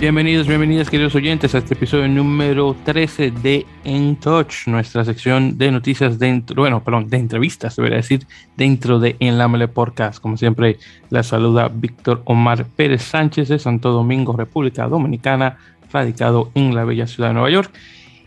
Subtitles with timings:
[0.00, 5.72] Bienvenidos, bienvenidas queridos oyentes a este episodio número 13 de En Touch, nuestra sección de
[5.72, 8.24] noticias dentro, bueno, perdón, de entrevistas, debería decir,
[8.56, 10.20] dentro de En la Mele Podcast.
[10.20, 10.78] Como siempre,
[11.10, 15.58] la saluda Víctor Omar Pérez Sánchez de Santo Domingo, República Dominicana,
[15.92, 17.72] radicado en la bella ciudad de Nueva York.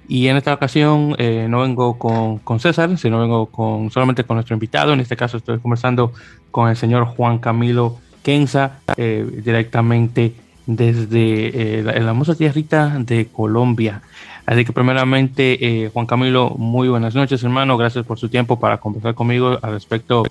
[0.10, 4.36] Y en esta ocasión eh, no vengo con, con, César, sino vengo con, solamente con
[4.36, 4.92] nuestro invitado.
[4.92, 6.12] En este caso estoy conversando
[6.52, 10.34] con el señor Juan Camilo Kenza, eh, directamente
[10.75, 14.02] desde eh, la, hermosa tierrita de Colombia.
[14.45, 17.77] Así que primeramente, eh, Juan Camilo, muy buenas noches, hermano.
[17.77, 20.23] Gracias por su tiempo para conversar conmigo al respecto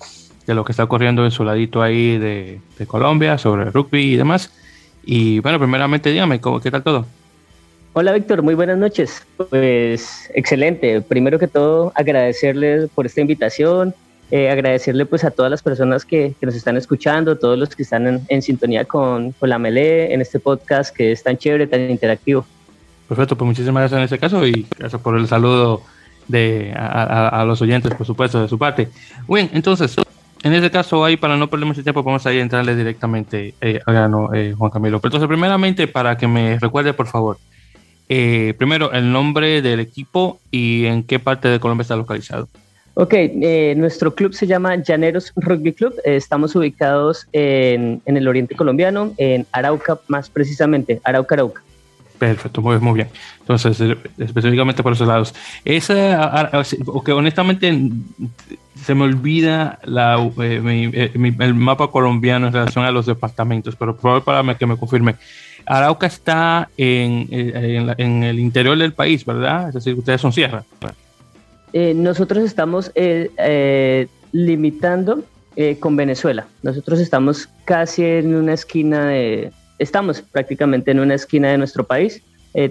[0.46, 4.16] de lo que está ocurriendo en su ladito ahí de, de Colombia, sobre rugby y
[4.16, 4.52] demás.
[5.04, 7.06] Y bueno, primeramente, dígame, ¿qué tal todo?
[7.92, 9.26] Hola Víctor, muy buenas noches.
[9.36, 11.00] Pues excelente.
[11.00, 13.94] Primero que todo, agradecerles por esta invitación,
[14.30, 17.82] eh, agradecerle pues a todas las personas que, que, nos están escuchando, todos los que
[17.82, 21.90] están en, sintonía con, con, la Mele en este podcast que es tan chévere, tan
[21.90, 22.44] interactivo.
[23.08, 25.82] Perfecto, pues muchísimas gracias en este caso y gracias por el saludo
[26.28, 28.88] de, a, los oyentes, por supuesto, de su parte.
[29.28, 29.96] Bien, entonces,
[30.42, 34.54] en este caso, ahí para no perder mucho tiempo, vamos a entrarle directamente eh, eh,
[34.56, 35.00] Juan Camilo.
[35.00, 37.38] Pero entonces, primeramente, para que me recuerde, por favor,
[38.08, 42.48] eh, primero el nombre del equipo y en qué parte de Colombia está localizado.
[42.94, 45.94] Ok, eh, nuestro club se llama Llaneros Rugby Club.
[46.04, 51.62] Eh, estamos ubicados en, el oriente colombiano, en Arauca más precisamente, Arauca, Arauca.
[52.18, 53.08] Perfecto, muy, muy bien.
[53.40, 55.34] Entonces, eh, específicamente por esos lados.
[55.64, 56.50] Esa,
[57.04, 57.80] que honestamente
[58.74, 64.54] se me olvida eh, el mapa colombiano en relación a los departamentos, pero favor para
[64.56, 65.14] que me confirme.
[65.64, 69.68] Arauca está en, en, en, el interior del país, ¿verdad?
[69.68, 70.64] Es decir, ustedes son sierra.
[71.72, 75.24] Eh, nosotros estamos eh, eh, limitando
[75.80, 76.46] con Venezuela.
[76.62, 82.22] Nosotros estamos casi en una esquina de, estamos prácticamente en una esquina de nuestro país.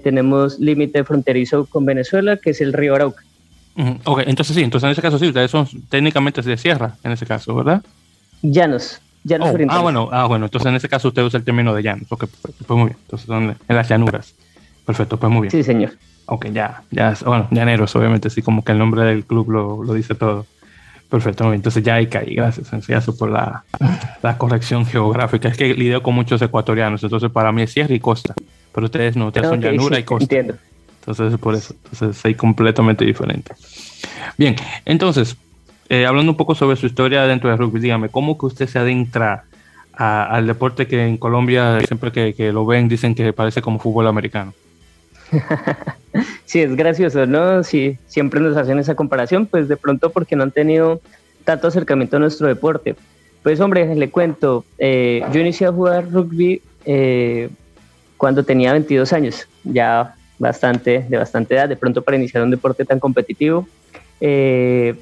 [0.03, 3.23] tenemos límite fronterizo con Venezuela, que es el río Arauca.
[4.05, 7.27] Ok, entonces sí, entonces en ese caso sí, ustedes son técnicamente de sierra, en ese
[7.27, 7.83] caso, ¿verdad?
[8.41, 8.99] Llanos.
[9.23, 11.83] Llanos oh, ah, bueno, ah, bueno, entonces en ese caso usted usa el término de
[11.83, 12.07] llanos.
[12.09, 12.97] Ok, pues, pues muy bien.
[13.01, 14.33] Entonces son en las llanuras.
[14.85, 15.51] Perfecto, pues muy bien.
[15.51, 15.91] Sí, señor.
[16.31, 19.93] Ok, ya, ya, bueno, llaneros, obviamente, sí, como que el nombre del club lo, lo
[19.93, 20.45] dice todo.
[21.09, 23.63] Perfecto, entonces ya hay caí, gracias, Enciazo, por la,
[24.21, 25.49] la, corrección geográfica.
[25.49, 28.35] Es que lidio con muchos ecuatorianos, entonces para mí es sierra y costa,
[28.71, 30.23] pero ustedes no, ustedes okay, son llanura sí, y costa.
[30.23, 30.55] Entiendo.
[30.99, 33.55] Entonces, por eso, entonces hay completamente diferente.
[34.37, 35.35] Bien, entonces,
[35.89, 38.77] eh, hablando un poco sobre su historia dentro del rugby, dígame, ¿cómo que usted se
[38.77, 39.45] adentra
[39.93, 43.79] a, al deporte que en Colombia, siempre que, que lo ven, dicen que parece como
[43.79, 44.53] fútbol americano?
[46.45, 47.63] sí, es gracioso, ¿no?
[47.63, 51.01] Sí, siempre nos hacen esa comparación, pues de pronto porque no han tenido
[51.43, 52.95] tanto acercamiento a nuestro deporte.
[53.43, 57.49] Pues hombre, le cuento, eh, yo inicié a jugar rugby eh,
[58.17, 62.85] cuando tenía 22 años, ya bastante, de bastante edad, de pronto para iniciar un deporte
[62.85, 63.67] tan competitivo.
[64.19, 64.95] Eh,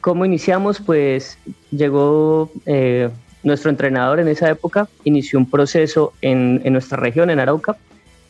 [0.00, 0.80] ¿Cómo iniciamos?
[0.80, 1.38] Pues
[1.70, 3.08] llegó eh,
[3.42, 7.76] nuestro entrenador en esa época, inició un proceso en, en nuestra región, en Arauca,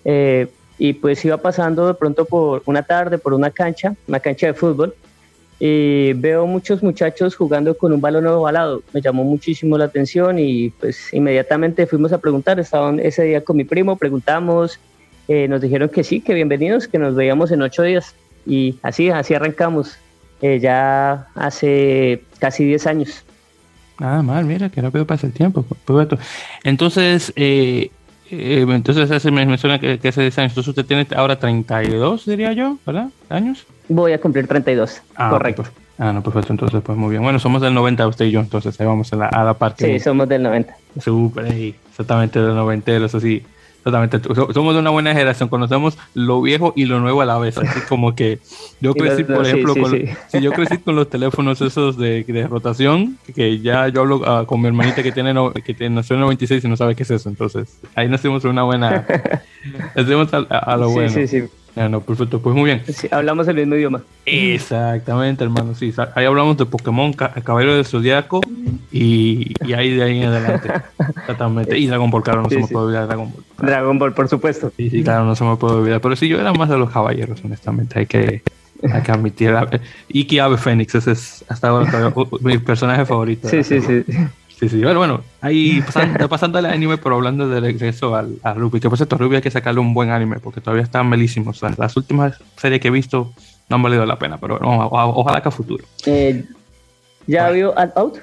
[0.05, 4.47] eh, y pues iba pasando de pronto por una tarde, por una cancha, una cancha
[4.49, 4.95] de fútbol,
[5.61, 8.83] y veo muchos muchachos jugando con un balón ovalado.
[8.93, 12.59] Me llamó muchísimo la atención y pues inmediatamente fuimos a preguntar.
[12.59, 14.81] Estaban ese día con mi primo, preguntamos,
[15.29, 18.15] eh, nos dijeron que sí, que bienvenidos, que nos veíamos en ocho días.
[18.45, 19.97] Y así, así arrancamos,
[20.43, 23.25] eh, ya hace casi diez años.
[23.99, 25.65] Ah, mal, mira, que rápido pasa el tiempo.
[26.65, 27.91] Entonces, eh,
[28.39, 30.53] eh, entonces hace, me menciona que, que hace 10 años.
[30.53, 33.09] Entonces usted tiene ahora 32, diría yo, ¿verdad?
[33.29, 33.67] ¿Años?
[33.89, 35.63] Voy a cumplir 32, ah, correcto.
[35.63, 36.53] Pues, ah, no, perfecto.
[36.53, 37.23] Entonces, pues muy bien.
[37.23, 39.87] Bueno, somos del 90 usted y yo, entonces ahí vamos a la, a la parte.
[39.87, 40.77] Sí, somos del 90.
[41.01, 43.43] Súper, exactamente del 90, eso sí.
[43.85, 44.19] Totalmente.
[44.55, 47.59] Somos de una buena generación, conocemos lo viejo y lo nuevo a la vez.
[47.59, 48.39] Así como que
[48.81, 50.09] yo crecí, por ejemplo, sí, sí, con, sí.
[50.29, 54.47] si yo crecí con los teléfonos esos de, de rotación, que ya yo hablo uh,
[54.47, 57.03] con mi hermanita que tiene no, que tiene, nació en 96 y no sabe qué
[57.03, 57.29] es eso.
[57.29, 59.07] Entonces, ahí nacimos una buena.
[59.97, 61.11] nacimos a, a, lo bueno.
[61.11, 61.49] Sí, sí, sí.
[61.77, 62.83] Ah, no, perfecto, pues muy bien.
[62.87, 64.03] Sí, hablamos el mismo idioma.
[64.27, 65.93] Exactamente, hermano, sí.
[66.15, 68.41] Ahí hablamos de Pokémon, Caballero del Zodiaco
[68.93, 70.71] y, y ahí de ahí en adelante.
[71.19, 71.77] Exactamente.
[71.77, 72.73] Y Dragon Ball, claro, no sí, se me sí.
[72.73, 73.45] puede olvidar Dragon Ball.
[73.57, 73.73] Claro.
[73.73, 74.73] Dragon Ball, por supuesto.
[74.77, 76.01] Sí, sí, claro, no se me puede olvidar.
[76.01, 77.99] Pero sí, yo era más de los caballeros, honestamente.
[77.99, 78.43] Hay que,
[78.93, 79.53] hay que admitir.
[80.09, 83.49] Iki Ave Fénix, ese es hasta ahora mi personaje favorito.
[83.49, 84.05] Sí, sí, sí.
[84.59, 88.55] Sí, sí, bueno, bueno, ahí pasando, pasando al anime, pero hablando del regreso al, a
[88.55, 91.57] Ruby, que por cierto, Ruby hay que sacarle un buen anime, porque todavía están melísimos.
[91.57, 93.33] O sea, las últimas series que he visto
[93.69, 95.85] no han valido la pena, pero bueno, ojalá que a futuro.
[96.07, 96.45] Eh,
[97.27, 98.19] ¿Ya vio All Out?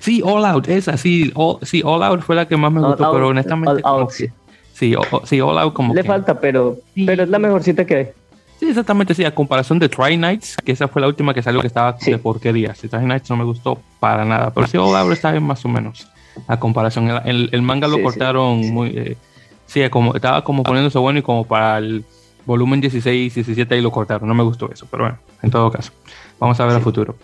[0.00, 3.12] Sí, All Out, esa, sí, all, sí, All Out fue la que más me gustó,
[3.12, 3.82] pero honestamente...
[3.84, 4.28] All out, sí.
[4.72, 4.94] sí,
[5.40, 8.08] All Out como Le falta, pero, pero es la mejor cita que hay.
[8.62, 11.60] Sí, exactamente, sí, a comparación de Try Nights, que esa fue la última que salió
[11.60, 12.76] que estaba de porquería.
[12.76, 15.68] Si Try Nights no me gustó para nada, pero sí, Out está bien más o
[15.68, 16.06] menos
[16.46, 17.10] a comparación.
[17.24, 18.90] El, el, manga lo cortaron muy...
[18.90, 19.16] Eh,
[19.66, 22.04] sí, como, estaba como poniéndose bueno y como para el
[22.46, 24.28] volumen 16, 17 ahí lo cortaron.
[24.28, 25.90] No me gustó eso, pero bueno, en todo caso.
[26.38, 27.16] Vamos a ver el futuro.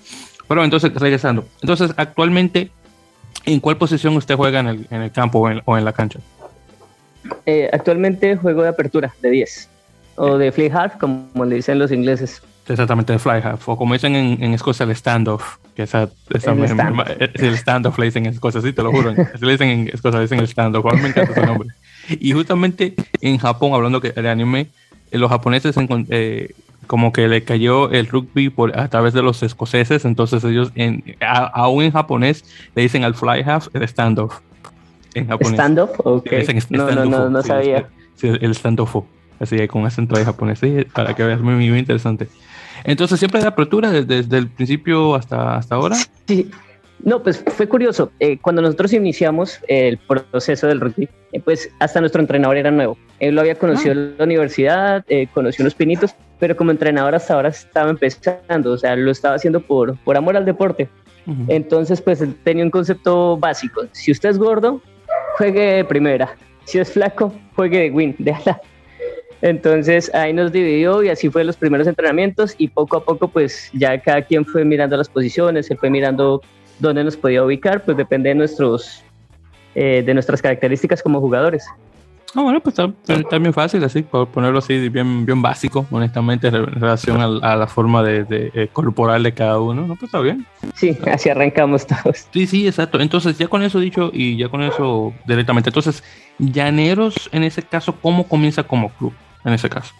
[0.48, 1.46] Pero entonces, regresando.
[1.62, 2.72] Entonces, actualmente,
[3.44, 6.18] ¿en cuál posición usted juega en el, en el campo o en, la cancha?
[7.46, 9.77] Eh, actualmente juego de apertura, de 10.
[10.18, 12.42] O de fly half, como le dicen los ingleses.
[12.68, 13.68] Exactamente, de fly half.
[13.68, 15.56] O como dicen en, en Escocia, el standoff.
[15.74, 17.00] Que esa, esa el, stand.
[17.34, 19.12] el standoff le dicen en Escocia, sí, te lo juro.
[19.12, 20.84] le dicen en Escocia, le dicen el standoff.
[20.86, 21.68] A mí me encanta ese nombre.
[22.08, 24.68] Y justamente en Japón, hablando de anime,
[25.10, 25.76] eh, los japoneses
[26.08, 26.54] eh,
[26.86, 31.04] como que le cayó el rugby por, a través de los escoceses, entonces ellos en,
[31.20, 32.44] aún en japonés
[32.74, 34.40] le dicen al fly half el standoff.
[35.14, 35.52] En japonés.
[35.52, 35.90] ¿Standoff?
[35.98, 36.32] Ok.
[36.70, 37.86] no, no, no, no, sabía.
[38.16, 38.96] Sí, el standoff.
[39.40, 40.60] Así con acento de japonés,
[40.92, 42.28] para que veas, muy, muy interesante.
[42.84, 45.96] Entonces, ¿siempre de apertura desde, desde, el principio hasta, hasta ahora?
[46.26, 46.50] Sí,
[47.04, 48.10] no, pues fue curioso.
[48.18, 52.98] Eh, cuando nosotros iniciamos el proceso del rugby, eh, pues hasta nuestro entrenador era nuevo.
[53.20, 53.94] Él lo había conocido ah.
[53.94, 58.78] en la universidad, eh, conoció unos pinitos, pero como entrenador hasta ahora estaba empezando, o
[58.78, 60.88] sea, lo estaba haciendo por, por amor al deporte.
[61.48, 63.82] Entonces, pues tenía un concepto básico.
[63.92, 64.80] Si usted es gordo,
[65.36, 66.34] juegue de primera.
[66.64, 68.58] Si es flaco, juegue de win, de ala.
[69.40, 73.70] Entonces ahí nos dividió y así fue los primeros entrenamientos y poco a poco pues
[73.72, 76.42] ya cada quien fue mirando las posiciones, él fue mirando
[76.78, 79.02] dónde nos podía ubicar, pues depende de, nuestros,
[79.74, 81.66] eh, de nuestras características como jugadores.
[82.34, 86.66] Ah, bueno, pues está, bien fácil, así, por ponerlo así, bien, bien básico, honestamente, en
[86.66, 89.96] relación a, la forma de, eh, corporal de cada uno, ¿no?
[89.96, 90.44] Pues está bien.
[90.74, 92.28] Sí, así arrancamos todos.
[92.30, 93.00] Sí, sí, exacto.
[93.00, 96.04] Entonces, ya con eso dicho y ya con eso directamente, entonces,
[96.38, 99.14] Llaneros, en ese caso, ¿cómo comienza como club,
[99.44, 99.94] en ese caso?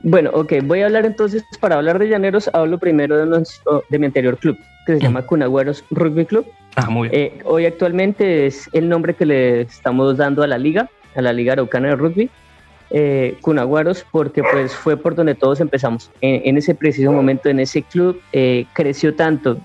[0.00, 3.44] Bueno, ok, voy a hablar entonces, para hablar de Llaneros, hablo primero de,
[3.88, 4.56] de mi anterior club,
[4.86, 6.46] que se llama Cunagüeros Rugby Club.
[6.76, 7.20] Ah, muy bien.
[7.20, 11.32] Eh, hoy actualmente es el nombre que le estamos dando a la liga, a la
[11.32, 12.30] Liga Araucana de Rugby.
[12.90, 16.10] Eh, Cunagüeros, porque pues fue por donde todos empezamos.
[16.20, 19.58] En, ese preciso momento, en ese club, eh, creció tanto.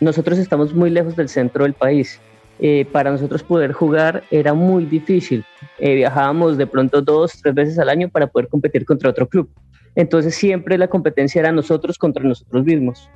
[0.00, 2.20] nosotros estamos muy lejos del centro del país.
[2.60, 5.44] Eh, para nosotros poder jugar era muy difícil.
[5.78, 9.48] viajábamos de pronto dos, tres veces al año para poder competir contra otro club.
[9.94, 13.10] Entonces siempre la competencia era nosotros contra nosotros mismos.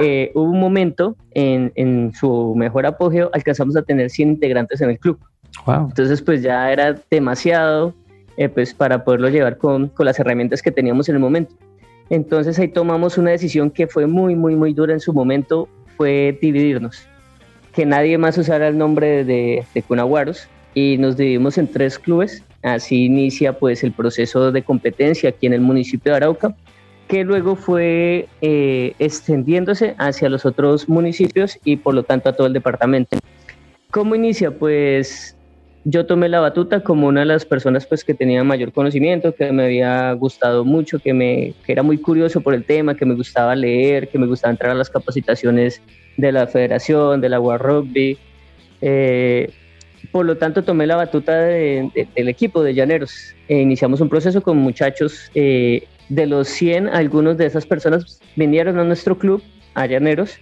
[0.00, 4.90] Eh, hubo un momento en, en, su mejor apogeo, alcanzamos a tener 100 integrantes en
[4.90, 5.18] el club.
[5.66, 7.94] Entonces, pues ya era demasiado
[8.36, 11.54] eh, pues, para poderlo llevar con, con, las herramientas que teníamos en el momento.
[12.10, 16.38] Entonces ahí tomamos una decisión que fue muy, muy, muy dura en su momento, fue
[16.40, 17.07] dividirnos.
[17.78, 22.42] Que nadie más usara el nombre de, de Cunaguaros y nos dividimos en tres clubes.
[22.64, 26.56] Así inicia pues el proceso de competencia aquí en el municipio de Arauca
[27.06, 32.48] que luego fue eh, extendiéndose hacia los otros municipios y por lo tanto a todo
[32.48, 33.16] el departamento.
[33.92, 34.50] ¿Cómo inicia?
[34.50, 35.36] Pues
[35.84, 39.52] yo tomé la batuta como una de las personas pues, que tenía mayor conocimiento, que
[39.52, 43.14] me había gustado mucho, que, me, que era muy curioso por el tema, que me
[43.14, 45.80] gustaba leer, que me gustaba entrar a las capacitaciones
[46.18, 48.18] de la federación, de la World Rugby.
[48.82, 49.50] Eh,
[50.12, 53.34] por lo tanto, tomé la batuta del equipo de Llaneros.
[53.46, 58.78] E iniciamos un proceso con muchachos eh, de los 100, algunos de esas personas vinieron
[58.78, 59.42] a nuestro club,
[59.74, 60.38] a Llaneros.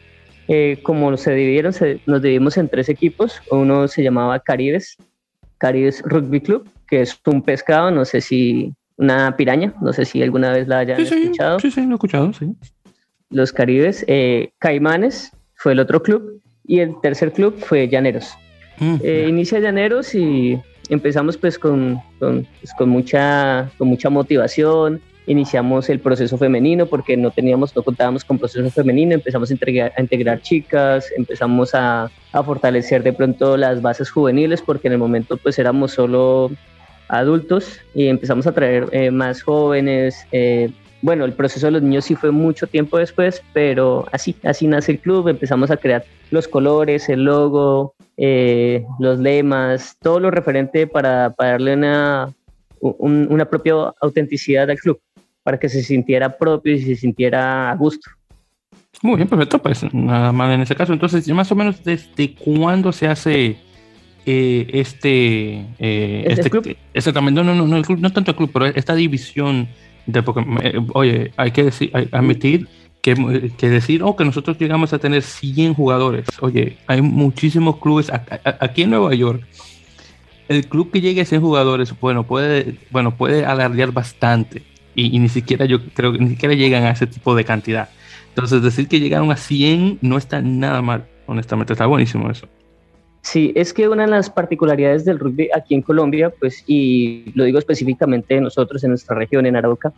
[0.49, 1.75] Eh, como se dividieron,
[2.07, 3.43] nos dividimos en tres equipos.
[3.51, 4.97] Uno se llamaba Caribes,
[5.59, 10.23] Caribes Rugby Club, que es un pescado, no sé si una piraña, no sé si
[10.23, 11.61] alguna vez la hayan escuchado.
[11.61, 12.55] Sí, sí, lo he escuchado, sí.
[13.29, 14.07] Los Caribes,
[14.59, 15.36] Caimanes
[15.67, 18.39] fue el otro club y el tercer club fue Llaneros.
[18.79, 20.57] Mm, eh, inicia Llaneros y
[20.91, 27.17] empezamos pues con, con, pues, con, mucha, con mucha motivación, iniciamos el proceso femenino porque
[27.17, 32.13] no teníamos, no contábamos con proceso femenino, empezamos a integrar, a integrar chicas, empezamos a,
[32.31, 36.53] a, fortalecer de pronto las bases juveniles porque en el momento pues éramos solo
[37.09, 40.29] adultos y empezamos a traer eh, más jóvenes.
[40.31, 40.71] Eh,
[41.03, 44.93] bueno, el proceso de los niños sí fue mucho tiempo después, pero así, así nace
[44.93, 50.87] el club, empezamos a crear los colores, el logo, eh, los lemas, todo lo referente
[50.87, 52.35] para, para darle una,
[52.81, 55.01] una propia autenticidad al club
[55.43, 58.11] para que se sintiera propio y se sintiera a gusto.
[59.03, 60.93] Muy bien, perfecto, pues nada más en ese caso.
[60.93, 63.57] Entonces, más o menos, ¿desde cuándo se hace
[64.25, 66.77] eh, este, eh, este, club?
[66.95, 69.69] Exactamente, no, no, no, el club, no tanto el club, pero esta división
[70.07, 70.25] de
[70.63, 72.69] eh, oye, hay que decir, admitir
[73.03, 76.27] que, que, decir, oh, que nosotros llegamos a tener 100 jugadores.
[76.41, 78.11] Oye, hay muchísimos clubes
[78.61, 79.45] aquí en Nueva York
[80.49, 84.63] el club que llegue a 100 jugadores, bueno, puede, bueno, puede alardear bastante
[84.95, 87.91] y, ni siquiera yo creo que ni siquiera llegan a ese tipo de cantidad.
[88.29, 92.47] Entonces, decir que llegaron a 100 no está nada mal, honestamente, está buenísimo eso.
[93.27, 97.43] Sí, es que una de las particularidades del rugby aquí en Colombia, pues, y lo
[97.43, 99.93] digo específicamente nosotros en nuestra región, en Arauca,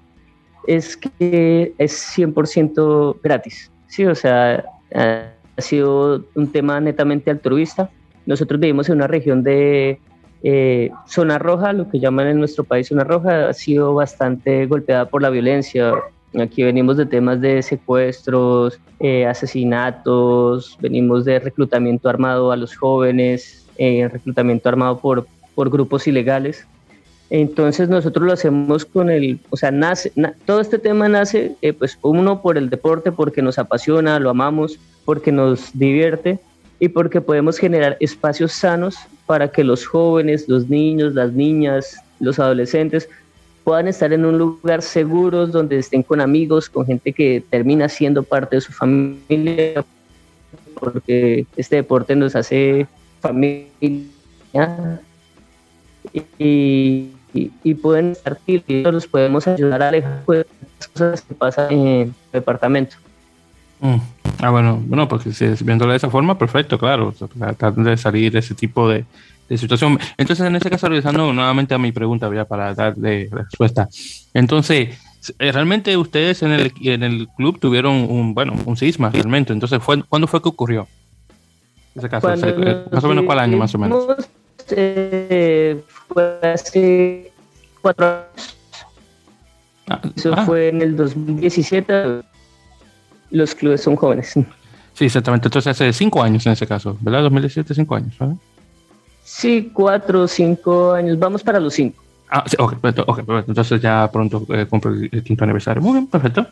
[0.66, 3.70] es que es 100% gratis.
[3.86, 7.90] Sí, o sea, ha sido un tema netamente altruista.
[8.24, 10.00] Nosotros vivimos en una región de
[10.42, 15.10] eh, zona roja, lo que llaman en nuestro país zona roja, ha sido bastante golpeada
[15.10, 15.92] por la violencia.
[16.34, 23.66] Aquí venimos de temas de secuestros, eh, asesinatos, venimos de reclutamiento armado a los jóvenes,
[23.78, 26.66] eh, reclutamiento armado por, por grupos ilegales.
[27.30, 30.12] Entonces nosotros lo hacemos con el, o sea, nace,
[30.46, 35.30] todo este tema nace, pues uno por el deporte, porque nos apasiona, lo amamos, porque
[35.30, 36.38] nos divierte
[36.80, 42.38] y porque podemos generar espacios sanos para que los jóvenes, los niños, las niñas, los
[42.38, 43.08] adolescentes
[43.68, 48.22] puedan estar en un lugar seguros donde estén con amigos, con gente que termina siendo
[48.22, 49.84] parte de su familia,
[50.80, 52.86] porque este deporte nos hace
[53.20, 53.66] familia
[56.38, 57.10] y,
[57.62, 60.46] y, pueden estar y los podemos ayudar a alejar de
[60.78, 62.96] las cosas que pasan en el departamento.
[63.80, 63.96] Mm.
[64.38, 68.32] Ah, bueno, bueno, porque si es viéndolo de esa forma, perfecto, claro, tratar de salir
[68.32, 69.04] de ese tipo de,
[69.56, 69.98] situación.
[70.16, 73.88] Entonces, en este caso, regresando nuevamente a mi pregunta, ya para darle respuesta.
[74.34, 74.98] Entonces,
[75.38, 79.52] eh, realmente ustedes en el, en el club tuvieron un, bueno, un sisma realmente.
[79.52, 80.86] Entonces, fue, ¿cuándo fue que ocurrió?
[81.94, 84.06] Ese caso, eh, más o menos, ¿cuál año más o menos?
[84.70, 87.32] Eh, fue hace
[87.80, 88.56] cuatro años.
[89.88, 90.44] Ah, Eso ah.
[90.44, 92.22] fue en el 2017
[93.30, 94.34] los clubes son jóvenes.
[94.94, 95.48] Sí, exactamente.
[95.48, 97.22] Entonces hace cinco años en ese caso, ¿verdad?
[97.22, 98.36] 2017, cinco años, ¿verdad?
[99.28, 101.18] Sí, cuatro, cinco años.
[101.18, 102.02] Vamos para los cinco.
[102.30, 105.82] Ah, sí, ok, perfecto, Entonces ya pronto eh, compro el, quinto aniversario.
[105.82, 106.46] Muy bien, perfecto.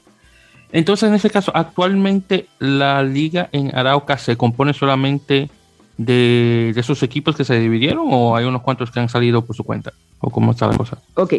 [0.72, 5.48] Entonces, en ese caso, actualmente la liga en Arauca se compone solamente
[5.96, 9.56] de, de esos equipos que se dividieron o hay unos cuantos que han salido por
[9.56, 9.92] su cuenta?
[10.20, 10.98] ¿O cómo está la cosa?
[11.14, 11.32] Ok,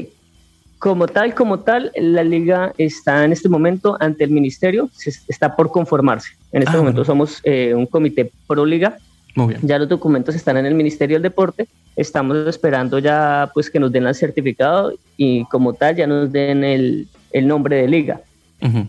[0.79, 5.56] como tal, como tal, la liga está en este momento ante el ministerio, se está
[5.56, 6.32] por conformarse.
[6.51, 8.98] En este ah, momento somos eh, un comité pro liga.
[9.38, 9.62] Muy bien.
[9.63, 11.67] Ya los documentos están en el Ministerio del Deporte.
[11.96, 16.63] Estamos esperando ya pues que nos den el certificado y como tal ya nos den
[16.63, 18.22] el, el nombre de liga.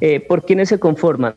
[0.01, 1.35] Eh, ¿Por quiénes se conforman?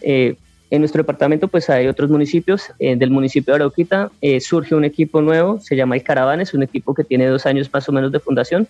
[0.00, 0.34] Eh,
[0.70, 2.72] en nuestro departamento pues hay otros municipios.
[2.78, 4.10] del municipio de Arauquita
[4.40, 7.88] surge un equipo nuevo, se llama el Caravanes, un equipo que tiene dos años más
[7.88, 8.68] o menos de fundación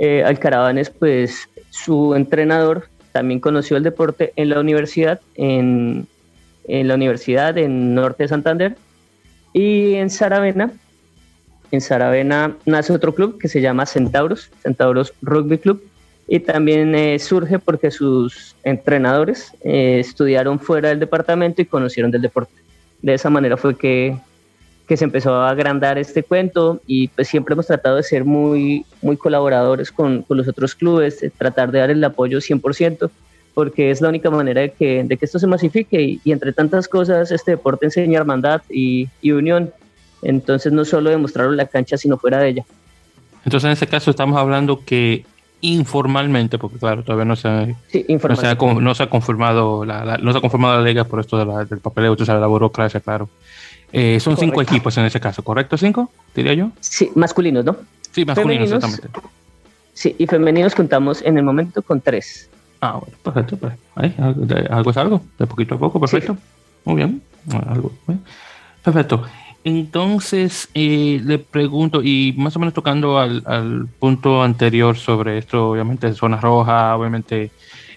[0.00, 6.06] eh, Alcaravanes, pues su entrenador también conoció el deporte en la universidad, en,
[6.70, 8.76] la universidad en Norte de Santander.
[9.52, 10.72] Y en Saravena,
[11.70, 15.82] en Saravena nace otro club que se llama Centauros, Centauros Rugby Club.
[16.28, 22.22] Y también eh, surge porque sus entrenadores eh, estudiaron fuera del departamento y conocieron del
[22.22, 22.54] deporte.
[23.02, 24.16] De esa manera fue que
[24.90, 28.84] que se empezó a agrandar este cuento y pues siempre hemos tratado de ser muy,
[29.02, 33.08] muy colaboradores con, con los otros clubes, tratar de dar el apoyo 100%,
[33.54, 36.88] porque es la única manera de que, de que esto se masifique y, entre tantas
[36.88, 39.72] cosas este deporte enseña hermandad y, y unión.
[40.22, 42.64] Entonces no solo demostrarlo en la cancha, sino fuera de ella.
[43.44, 45.24] Entonces en ese caso estamos hablando que
[45.62, 50.32] informalmente, porque claro, todavía no se, no se, ha, no se ha confirmado la, no
[50.32, 53.28] se ha conformado la liga por esto de del papeleo, o sea, la burocracia, claro.
[53.92, 55.76] Eh, son cinco equipos en ese caso, ¿correcto?
[55.76, 56.10] ¿Cinco?
[56.34, 56.70] Diría yo.
[56.80, 57.76] Sí, masculinos, ¿no?
[58.12, 59.08] Sí, masculinos, exactamente.
[59.92, 62.48] Sí, y femeninos contamos en el momento con tres.
[62.80, 63.56] Ah, bueno, perfecto.
[63.56, 63.74] Pues,
[64.18, 66.36] algo, es algo, de poquito a poco, perfecto.
[66.84, 67.22] Muy bien,
[67.68, 67.92] algo.
[68.82, 69.24] Perfecto.
[69.62, 75.70] Entonces, eh, le pregunto, y más o menos tocando al, al punto anterior sobre esto,
[75.70, 77.50] obviamente, zona roja, obviamente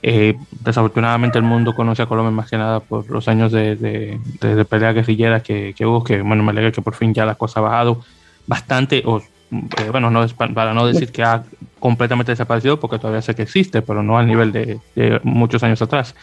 [0.06, 4.66] eh, desafortunadamente el mundo conoce a Colombia más que nada por los años de, de,
[4.66, 7.62] pelea guerrillera que, que, hubo, que bueno, me alegra que por fin ya la cosa
[7.62, 8.02] ha bajado
[8.46, 11.44] bastante, o eh, bueno, no para no decir que ha
[11.80, 14.80] completamente desaparecido, porque todavía sé que existe, pero no al nivel de,
[15.24, 16.16] muchos años atrás.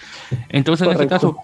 [0.49, 1.37] Entonces, en este caso,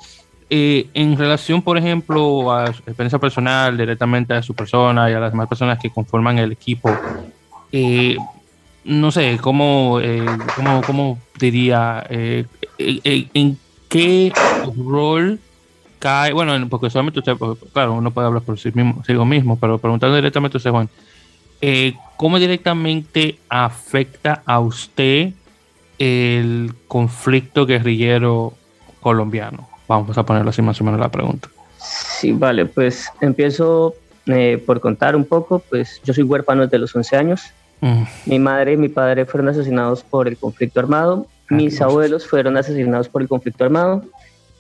[0.49, 5.21] eh, en relación, por ejemplo, a su experiencia personal, directamente a su persona y a
[5.21, 6.91] las demás personas que conforman el equipo,
[7.73, 8.17] eh,
[8.87, 12.47] no sé, ¿cómo, eh, cómo, cómo diría, eh,
[12.79, 14.33] eh, en qué
[14.77, 15.41] rol
[15.99, 19.59] cae, bueno, porque solamente usted, pues, claro, uno puede hablar por sí mismo, sí mismo,
[19.59, 20.89] pero preguntando directamente a usted, Juan,
[22.17, 25.31] ¿cómo directamente afecta a usted
[25.99, 28.55] el conflicto guerrillero
[29.01, 29.69] colombiano?
[29.89, 31.49] Vamos a ponerlo así más o menos la pregunta.
[31.79, 33.95] Sí, vale, pues empiezo
[34.27, 37.43] eh, por contar un poco, pues yo soy huérfano desde los 11 años.
[37.81, 38.03] Mm.
[38.27, 41.27] Mi madre y mi padre fueron asesinados por el conflicto armado.
[41.49, 44.03] Mis abuelos fueron asesinados por el conflicto armado.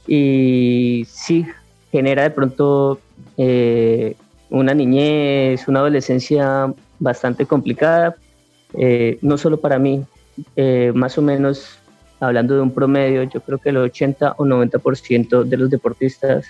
[0.06, 1.46] Y sí,
[1.90, 3.00] genera de pronto
[3.36, 4.14] eh,
[4.50, 8.16] una niñez, una adolescencia bastante complicada,
[8.74, 10.04] eh, no solo para mí,
[10.94, 11.78] más o menos
[12.20, 16.46] hablando de un promedio, yo creo que el 80 o 90% de los deportistas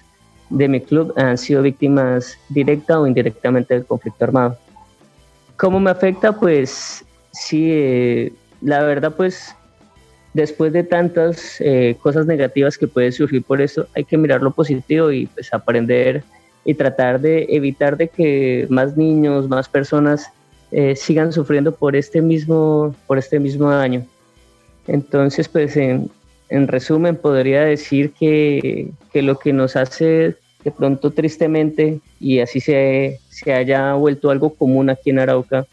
[0.51, 4.57] de mi club han sido víctimas directa o indirectamente del conflicto armado.
[5.57, 6.33] ¿Cómo me afecta?
[6.33, 9.55] Pues sí, eh, la verdad pues
[10.35, 14.51] después de tantas eh, cosas negativas que pueden surgir por eso, hay que mirar lo
[14.51, 16.23] positivo y pues aprender
[16.65, 20.31] y tratar de evitar de que más niños, más personas
[20.73, 24.05] eh, sigan sufriendo por este mismo, por este mismo daño.
[24.87, 26.11] Entonces, pues en,
[26.49, 32.61] en resumen, podría decir que, que, lo que nos hace de pronto tristemente, y así
[32.61, 35.67] se, se haya vuelto algo común aquí en Arauca,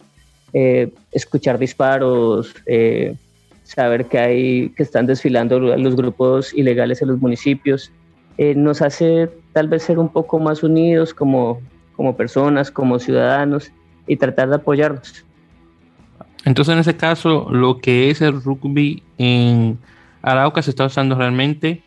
[0.54, 3.16] eh, escuchar disparos, eh,
[3.64, 7.92] saber que, hay, que están desfilando los grupos ilegales en los municipios,
[8.38, 11.62] nos hace tal vez ser un poco más unidos como,
[11.96, 13.72] como personas, como ciudadanos,
[14.08, 15.26] y tratar de apoyarnos.
[16.46, 19.78] Entonces, en ese caso, lo que es el rugby en
[20.22, 21.84] Arauca se está usando realmente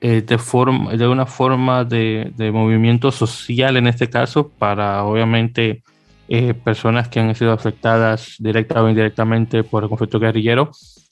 [0.00, 5.82] eh, de, forma, de una forma de, movimiento social, en este caso, para obviamente
[6.28, 10.70] eh, personas que han sido afectadas directa o indirectamente por el conflicto guerrillero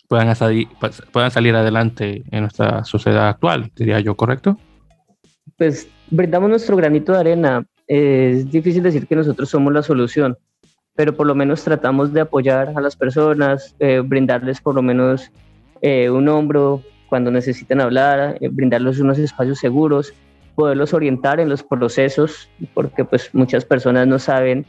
[0.09, 0.69] puedan, salir,
[1.13, 4.59] puedan salir adelante en nuestra sociedad actual, diría yo, ¿correcto?
[5.57, 7.65] Pues brindamos nuestro granito de arena.
[7.87, 10.37] Es difícil decir que nosotros somos la solución
[10.97, 15.31] pero por lo menos tratamos de apoyar a las personas, eh, brindarles por lo menos
[15.83, 20.15] eh, un hombro cuando necesiten hablar, eh, brindarles unos espacios seguros,
[20.55, 24.67] poderlos orientar en los procesos, porque pues muchas personas no saben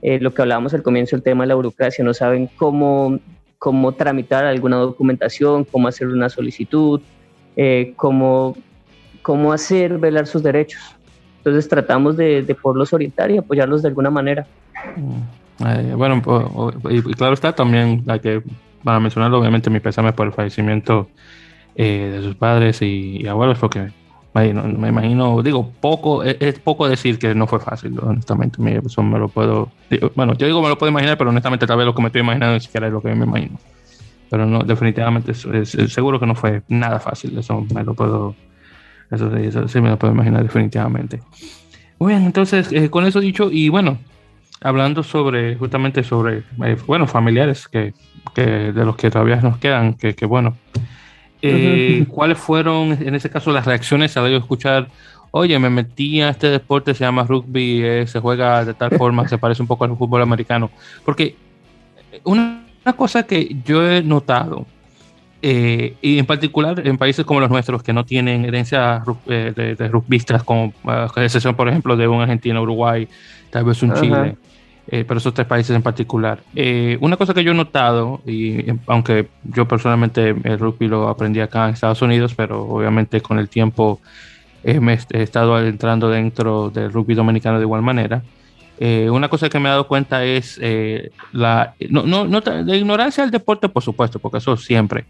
[0.00, 3.18] lo que hablábamos al comienzo, el tema de la burocracia, no saben cómo,
[3.58, 7.00] cómo tramitar alguna documentación, cómo hacer una solicitud,
[7.96, 8.56] cómo,
[9.22, 10.97] cómo hacer velar sus derechos.
[11.38, 14.46] Entonces tratamos de, de poderlos orientar y apoyarlos de alguna manera.
[15.66, 16.22] Eh, bueno,
[16.90, 18.42] y, claro está también, la que,
[18.84, 21.08] para mencionarlo, obviamente mi pésame por el fallecimiento
[21.74, 23.88] eh, de sus padres y, abuelos, porque
[24.34, 29.18] me, me, imagino, digo, poco, es, poco decir que no fue fácil, honestamente, eso me
[29.18, 29.70] lo puedo,
[30.14, 32.20] bueno, yo digo me lo puedo imaginar, pero honestamente tal vez lo que me estoy
[32.20, 33.58] imaginando ni siquiera es lo que me imagino.
[34.30, 38.36] Pero no, definitivamente es, seguro que no fue nada fácil, eso me lo puedo,
[39.10, 41.20] eso, sí me lo puedo imaginar definitivamente.
[41.98, 43.98] Muy bien, entonces, eh, con eso dicho, y bueno,
[44.60, 47.94] hablando sobre, justamente sobre, eh, bueno, familiares que,
[48.34, 50.56] que, de los que todavía nos quedan, que, que bueno,
[51.40, 54.88] eh, ¿cuáles fueron en ese caso las reacciones al escuchar,
[55.30, 59.28] oye, me metí a este deporte, se llama rugby, eh, se juega de tal forma,
[59.28, 60.70] se parece un poco al fútbol americano?
[61.04, 61.36] Porque
[62.24, 64.66] una, una cosa que yo he notado,
[65.40, 70.42] y en particular en países como los nuestros que no tienen herencia de, de, rugbistas,
[70.42, 70.72] como
[71.16, 73.08] excepción, por ejemplo, de un Argentina, Uruguay,
[73.50, 74.36] tal vez un Chile,
[74.90, 76.40] eh, pero esos tres países en particular.
[76.54, 81.40] Eh, una cosa que yo he notado, y aunque yo personalmente el rugby lo aprendí
[81.40, 84.00] acá en Estados Unidos, pero obviamente con el tiempo
[84.64, 88.22] eh, me he estado entrando dentro del rugby dominicano de igual manera.
[88.80, 90.60] Una cosa que me he dado cuenta es
[91.32, 95.04] la, no, no, no, la ignorancia del deporte, por supuesto, porque eso siempre,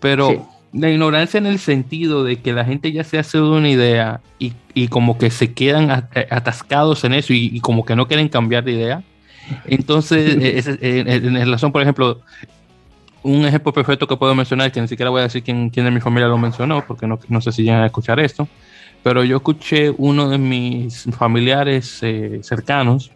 [0.00, 4.20] pero la ignorancia en el sentido de que la gente ya se hace una idea
[4.38, 8.28] y, y como que se quedan atascados en eso y, y, como que no quieren
[8.28, 9.02] cambiar de idea.
[9.66, 10.36] Entonces,
[10.80, 12.20] en, relación, por ejemplo,
[13.22, 15.90] un ejemplo perfecto que puedo mencionar, que ni siquiera voy a decir quién, quién de
[15.90, 18.48] mi familia lo mencionó, porque no, no sé si llegan a escuchar esto,
[19.02, 23.10] pero yo escuché uno de mis familiares eh, cercanos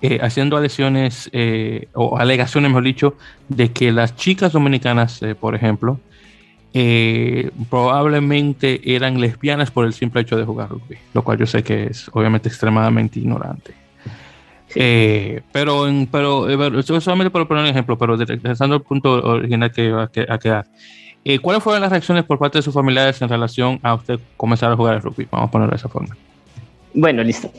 [0.00, 3.16] eh, haciendo alegaciones, eh, o alegaciones, mejor dicho,
[3.48, 5.98] de que las chicas dominicanas, por ejemplo,
[7.70, 11.84] probablemente eran lesbianas por el simple hecho de jugar rugby, lo cual yo sé que
[11.84, 13.84] es obviamente extremadamente ignorante.
[14.74, 19.90] Eh, pero, pero, eh, solamente por poner un ejemplo, pero regresando al punto original que
[19.90, 20.66] va a quedar.
[21.24, 24.70] Eh, ¿Cuáles fueron las reacciones por parte de sus familiares en relación a usted comenzar
[24.70, 25.26] a jugar al rugby?
[25.30, 26.16] Vamos a ponerlo de esa forma.
[26.92, 27.50] Bueno, listo.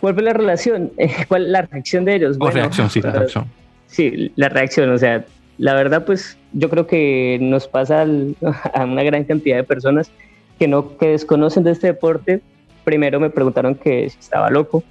[0.00, 0.92] ¿Cuál fue la relación?
[1.28, 2.38] ¿Cuál la reacción de ellos?
[2.38, 3.46] Bueno, reacción, sí, la reacción.
[3.86, 5.24] Sí, la reacción, o sea,
[5.58, 8.02] la verdad, pues yo creo que nos pasa
[8.74, 10.10] a una gran cantidad de personas
[10.58, 12.40] que no que desconocen de este deporte.
[12.84, 14.84] Primero me preguntaron que si estaba loco,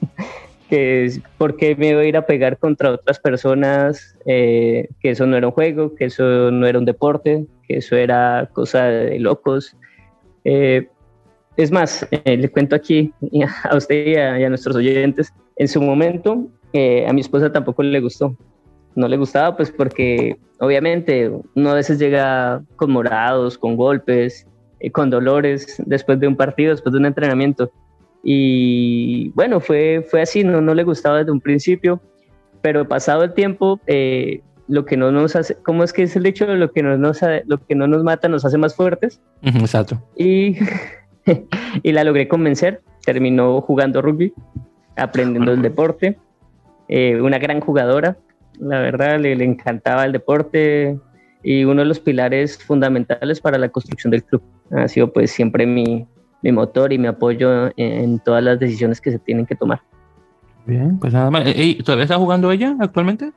[0.68, 5.26] que por qué me iba a ir a pegar contra otras personas, eh, que eso
[5.26, 9.18] no era un juego, que eso no era un deporte, que eso era cosa de
[9.18, 9.76] locos.
[10.44, 10.88] Eh,
[11.56, 13.12] es más, eh, le cuento aquí
[13.64, 18.00] a usted y a, nuestros oyentes, en su momento eh, a mi esposa tampoco le
[18.00, 18.36] gustó.
[18.96, 24.46] No le gustaba pues porque obviamente uno a veces llega con morados, con golpes,
[24.80, 27.70] eh, con dolores después de un partido, después de un entrenamiento.
[28.24, 32.00] Y bueno, fue, fue así, no, no le gustaba desde un principio,
[32.62, 33.80] pero pasado el tiempo,
[34.66, 36.46] lo que no nos hace, ¿cómo es que es el hecho?
[36.46, 39.20] Lo que no nos, lo que no nos mata nos hace más fuertes.
[39.42, 40.02] Exacto.
[40.16, 40.56] Y
[41.82, 42.82] y la logré convencer.
[43.04, 44.32] Terminó jugando rugby,
[44.96, 46.18] aprendiendo el deporte.
[46.88, 48.16] Eh, una gran jugadora,
[48.58, 50.98] la verdad, le, encantaba el deporte
[51.42, 54.42] y uno de los pilares fundamentales para la construcción del club.
[54.70, 56.06] Ha sido pues siempre mi,
[56.44, 59.80] mi motor y mi apoyo en, todas las decisiones que se tienen que tomar.
[60.66, 61.44] Bien, pues nada más.
[61.84, 63.32] ¿Todavía está jugando ella actualmente?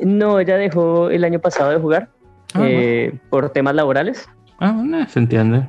[0.00, 2.08] No, ella dejó el año pasado de jugar
[2.54, 4.28] ah, eh, por temas laborales.
[4.58, 5.68] Ah, se entiende.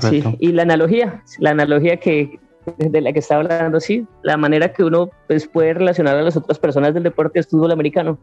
[0.00, 2.38] Sí, y la analogía, la analogía que
[2.78, 6.36] de la que estaba hablando, sí, la manera que uno pues, puede relacionar a las
[6.36, 8.18] otras personas del deporte es fútbol americano,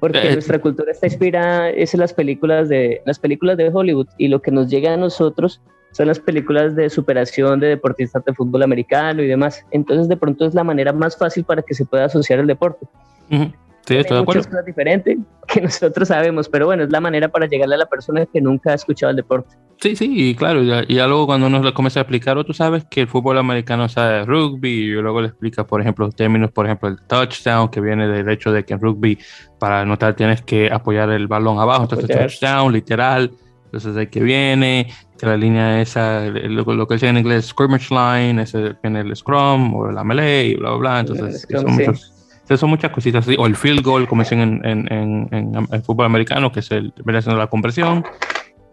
[0.00, 4.08] porque eh, nuestra cultura está inspirada es en las películas de las películas de Hollywood
[4.18, 8.34] y lo que nos llega a nosotros son las películas de superación de deportistas de
[8.34, 9.64] fútbol americano y demás.
[9.70, 12.86] Entonces, de pronto es la manera más fácil para que se pueda asociar el deporte.
[13.86, 14.40] Sí, estoy de acuerdo.
[14.40, 17.86] muchas cosas diferentes que nosotros sabemos, pero bueno, es la manera para llegarle a la
[17.86, 19.56] persona que nunca ha escuchado el deporte.
[19.78, 22.52] Sí, sí, y claro, y ya luego cuando uno le comienza a explicar, o tú
[22.52, 26.66] sabes que el fútbol americano sabe rugby, y luego le explica, por ejemplo, términos, por
[26.66, 29.18] ejemplo, el touchdown, que viene del hecho de que en rugby,
[29.60, 33.32] para anotar, tienes que apoyar el balón abajo, entonces touchdown, literal,
[33.66, 38.42] entonces de que viene, que la línea esa, lo, que dice en inglés, scrimmage line,
[38.42, 42.12] ese viene el scrum, o la melee, y bla, bla, bla, entonces son muchos
[42.54, 45.82] son muchas cositas así, o el field goal, como dicen en, en, en, en, el
[45.82, 48.04] fútbol americano, que es el, siendo la conversión,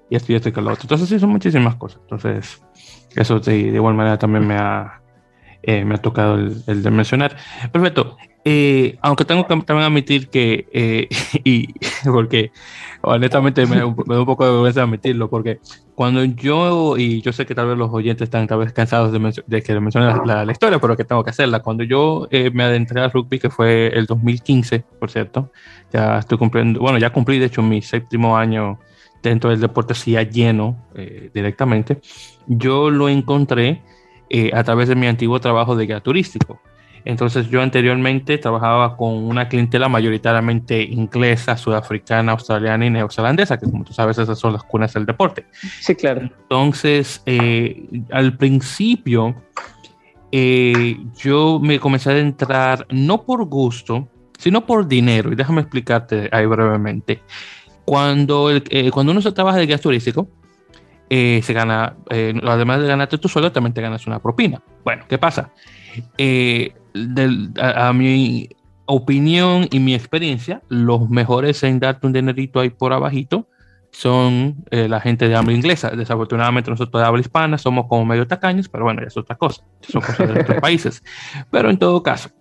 [0.09, 0.83] y esto y esto y lo otro.
[0.83, 1.99] Entonces, sí, son muchísimas cosas.
[2.03, 2.61] Entonces,
[3.15, 5.01] eso de igual manera también me ha,
[5.63, 7.35] eh, me ha tocado el, de mencionar.
[7.71, 8.17] Perfecto.
[8.45, 11.07] Eh, aunque tengo que también admitir que, eh,
[11.45, 11.73] y
[12.03, 12.51] porque
[13.01, 15.59] honestamente me, da un poco de vergüenza admitirlo, porque
[15.95, 19.43] cuando yo, y yo sé que tal vez los oyentes están tal vez cansados de,
[19.47, 21.61] de que mencione la, la, historia, pero que tengo que hacerla.
[21.61, 25.51] Cuando yo me adentré al rugby, que fue el 2015, por cierto,
[25.93, 28.79] ya estoy cumpliendo, bueno, ya cumplí de hecho mi séptimo año
[29.23, 32.01] dentro del deporte sí lleno eh, directamente,
[32.45, 33.81] yo lo encontré
[34.35, 36.59] eh, a través de mi antiguo trabajo de guía turístico.
[37.05, 43.83] Entonces yo anteriormente trabajaba con una clientela mayoritariamente inglesa, sudafricana, australiana y neozelandesa, que como
[43.83, 45.45] tú sabes esas son las cunas del deporte.
[45.79, 46.21] Sí, claro.
[46.21, 49.35] Entonces, eh, al principio,
[50.31, 54.07] yo me comencé a entrar no por gusto,
[54.39, 55.31] sino por dinero.
[55.31, 57.21] Y déjame explicarte ahí brevemente.
[57.85, 60.27] Cuando, eh, cuando uno se trabaja de gas turístico,
[61.15, 64.63] eh, se gana, eh, además de ganarte tu sueldo, también te ganas una propina.
[64.83, 65.51] Bueno, ¿qué pasa?
[67.61, 68.49] a, mi
[68.87, 73.47] opinión y mi experiencia, los mejores en darte un dinerito ahí por abajito
[73.91, 75.91] son la gente de habla inglesa.
[75.91, 79.63] Desafortunadamente nosotros de habla hispana somos como medio tacaños, pero bueno, ya es otra cosa.
[79.87, 81.03] Son cosas de otros países.
[81.51, 82.31] Pero en todo caso,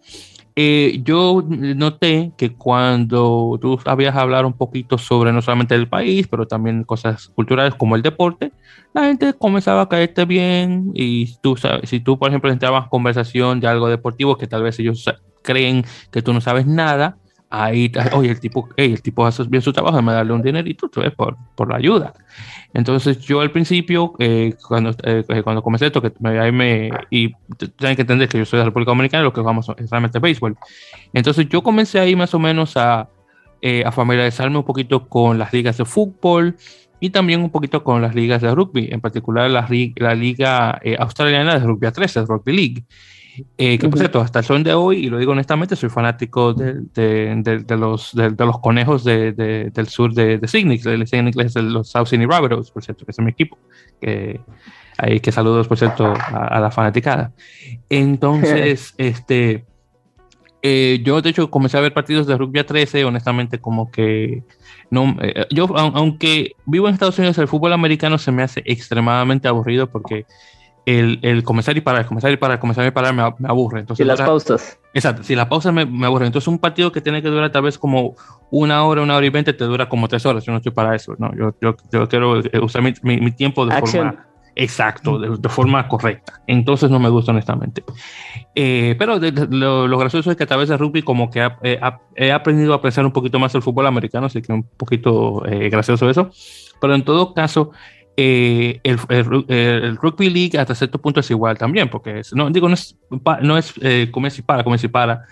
[0.54, 6.28] eh, yo noté que cuando tú habías hablar un poquito sobre no solamente el país,
[6.28, 8.52] pero también cosas culturales como el deporte,
[8.92, 13.60] la gente comenzaba a caerte bien y tú sabes, si tú, por ejemplo, entrabas conversación
[13.60, 15.04] de algo deportivo que tal vez ellos
[15.42, 17.16] creen que tú no sabes nada,
[17.52, 21.36] ahí, oye, el tipo, el tipo hace bien su trabajo, me darle un dinerito, por,
[21.54, 22.14] por la ayuda.
[22.72, 27.34] Entonces yo al principio, eh, cuando, eh, cuando comencé esto, que me, me, y
[27.76, 30.18] tienen que entender que yo soy de la República Dominicana, lo que vamos es realmente
[30.18, 30.56] béisbol.
[31.12, 33.10] Entonces yo comencé ahí más o menos a,
[33.60, 36.56] eh, a familiarizarme un poquito con las ligas de fútbol
[37.00, 41.58] y también un poquito con las ligas de rugby, en particular la, la liga australiana
[41.58, 42.84] de rugby a 13, Rugby League.
[43.56, 46.52] Eh, que por cierto, hasta el son de hoy, y lo digo honestamente, soy fanático
[46.52, 51.28] de, de, de, los, de, los conejos del sur de, Sydney, que le dicen en
[51.28, 53.58] inglés los South Sydney Rabbitohs, por cierto, que es mi equipo.
[54.00, 54.40] Que,
[54.98, 57.32] ahí que saludos, por cierto, a, la fanaticada.
[57.88, 59.64] Entonces, este,
[60.60, 64.42] eh, yo de hecho comencé a ver partidos de rugby a 13, honestamente, como que
[64.90, 69.48] no, eh, yo, aunque vivo en Estados Unidos, el fútbol americano se me hace extremadamente
[69.48, 70.26] aburrido porque
[70.86, 73.80] el, el, comenzar y parar, comenzar y parar, comenzar y parar me, me aburre.
[73.80, 74.78] Entonces, y las pausas.
[74.94, 76.26] Exacto, si la pausa me, me, aburre.
[76.26, 78.14] Entonces un partido que tiene que durar tal vez como
[78.50, 80.44] una hora, una hora y veinte, te dura como tres horas.
[80.44, 81.14] Yo no estoy para eso.
[81.18, 84.26] No, yo, yo, yo quiero eh, usar mi, mi, tiempo de forma...
[84.54, 86.42] Exacto, de, de, forma correcta.
[86.46, 87.82] Entonces no me gusta honestamente.
[88.54, 91.80] Eh, pero lo, lo, gracioso es que a través de rugby como que eh,
[92.16, 95.70] he aprendido a apreciar un poquito más el fútbol americano, así que un poquito eh,
[95.70, 96.30] gracioso eso.
[96.80, 97.70] Pero en todo caso,
[98.16, 102.74] el, el, Rugby League hasta cierto punto es igual también, porque es, no digo, no
[102.74, 102.96] es,
[103.42, 103.74] no es
[104.10, 105.24] como si para, como si para,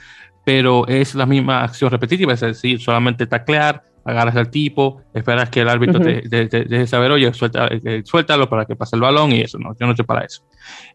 [0.45, 5.61] pero es la misma acción repetitiva, es decir, solamente taclear, agarras al tipo, esperas que
[5.61, 9.41] el árbitro te, deje saber, oye, suelta, eh, suéltalo para que pase el balón y
[9.41, 10.43] eso, no, yo no sé para eso.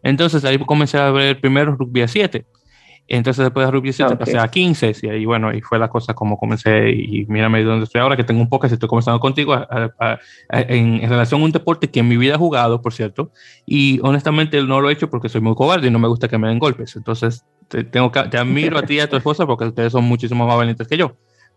[0.02, 2.44] Entonces ahí comencé a ver primero rugby a 7.
[3.08, 5.88] Entonces después de rugby a 7 pasé a 15 y ahí bueno, y fue la
[5.88, 9.54] cosa como comencé y mírame dónde estoy ahora, que tengo un poco, estoy comenzando contigo
[10.50, 13.30] en, en, relación a un deporte que en mi vida he jugado, por cierto,
[13.64, 16.38] y honestamente no lo he hecho porque soy muy cobarde y no me gusta que
[16.38, 16.96] me den golpes.
[16.96, 20.04] Entonces te, tengo que, te admiro a ti y a tu esposa porque ustedes son
[20.04, 21.16] muchísimo más valientes que yo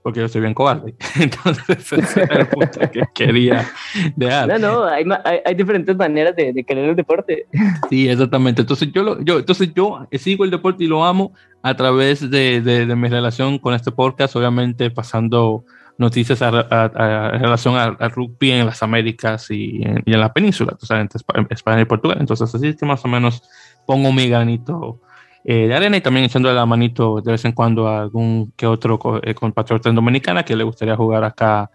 [0.10, 0.96] porque yo soy bien cobarde.
[1.20, 3.70] Entonces, ese era el punto que quería
[4.16, 4.48] dejar.
[4.48, 5.06] No, no, hay,
[5.46, 7.46] hay, diferentes maneras de, de, querer el deporte.
[7.92, 8.62] Sí, exactamente.
[8.62, 12.60] Entonces yo, lo, yo, entonces, yo sigo el deporte y lo amo a través de,
[12.62, 15.64] de, mi relación con este podcast, obviamente pasando
[16.00, 20.76] noticias a, en relación al rugby en las Américas y en, y en la península,
[20.80, 21.10] sea, en
[21.52, 22.18] España y Portugal.
[22.20, 23.44] Entonces, así es que más o menos
[23.86, 25.02] pongo mi granito
[25.44, 28.68] eh, de arena y también echándole la manito de vez en cuando a algún que
[28.68, 31.72] otro eh, compatriota en Dominicana que le gustaría jugar acá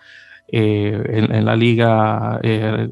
[0.48, 2.38] eh, en, la liga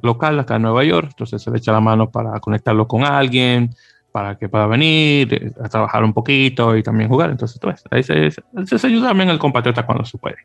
[0.03, 1.09] local, acá en Nueva York.
[1.11, 3.75] Entonces se le echa la mano para conectarlo con alguien,
[4.13, 7.31] para que pueda venir a trabajar un poquito y también jugar.
[7.31, 10.37] Entonces, pues, ahí se, se, ayuda también el compatriota cuando se puede.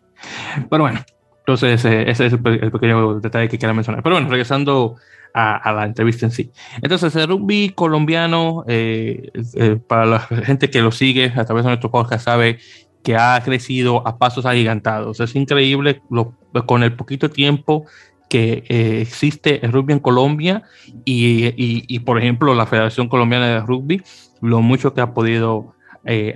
[0.69, 0.99] Pero bueno,
[1.39, 4.03] entonces ese es el, pequeño detalle que quiero mencionar.
[4.03, 4.97] Pero bueno, regresando
[5.37, 6.51] a, la entrevista en sí.
[6.81, 11.69] Entonces, el rugby colombiano, eh, eh, para la gente que lo sigue a través de
[11.69, 12.57] nuestro podcast, sabe
[13.03, 15.19] que ha crecido a pasos agigantados.
[15.19, 16.33] Es increíble lo,
[16.65, 17.85] con el poquito tiempo
[18.29, 20.63] que eh, existe el rugby en Colombia
[21.05, 24.01] y, y, y, por ejemplo, la Federación Colombiana de Rugby,
[24.41, 25.75] lo mucho que ha podido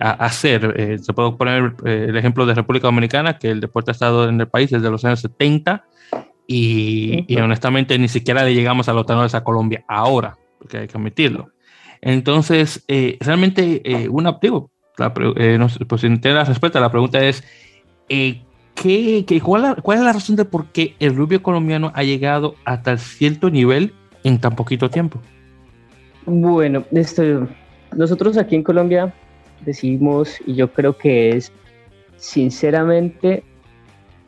[0.01, 0.99] hacer.
[1.01, 4.49] se puede poner el ejemplo de República Dominicana, que el deporte ha estado en el
[4.49, 5.85] país desde los años 70
[6.53, 10.97] y, honestamente ni siquiera le llegamos a los tenores a Colombia ahora, porque hay que
[10.97, 11.49] admitirlo.
[12.01, 17.23] Entonces, eh, realmente, eh, una, digo, la, eh, no, pues si la respuesta, la pregunta
[17.23, 17.43] es,
[18.09, 18.43] ¿qué,
[18.75, 22.97] qué, cuál, cuál, es la razón de por qué el rubio colombiano ha llegado hasta
[22.97, 25.21] cierto nivel en tan poquito tiempo?
[26.25, 27.47] Bueno, esto,
[27.95, 29.13] nosotros aquí en Colombia
[29.63, 31.51] decimos, y yo creo que es
[32.17, 33.43] sinceramente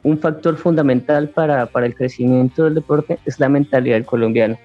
[0.03, 4.57] un factor fundamental para, para, el crecimiento del deporte es la mentalidad del colombiano.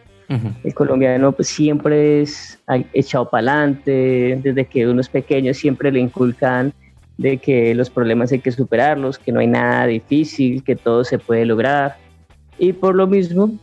[0.62, 2.58] El colombiano pues, siempre es
[2.92, 6.74] echado para adelante, desde que uno es pequeño siempre le inculcan
[7.16, 11.18] de que los problemas hay que superarlos, que no hay nada difícil, que todo se
[11.18, 11.96] puede lograr.
[12.58, 13.58] Y por lo mismo,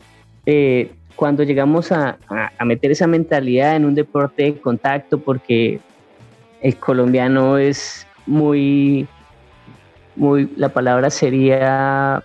[0.47, 5.79] eh, cuando llegamos a, a, meter esa mentalidad en un deporte de contacto, porque
[6.61, 9.07] el colombiano es muy
[10.15, 12.23] muy, la palabra sería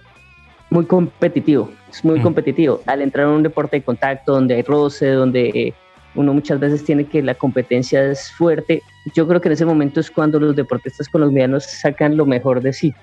[0.71, 2.23] muy competitivo, es muy mm.
[2.23, 2.81] competitivo.
[2.87, 5.75] Al entrar en un deporte de contacto donde hay roce, donde
[6.15, 8.83] uno muchas veces tiene que la competencia es fuerte,
[9.15, 12.73] yo creo que en ese momento es cuando los deportistas colombianos sacan lo mejor de
[12.73, 12.95] sí.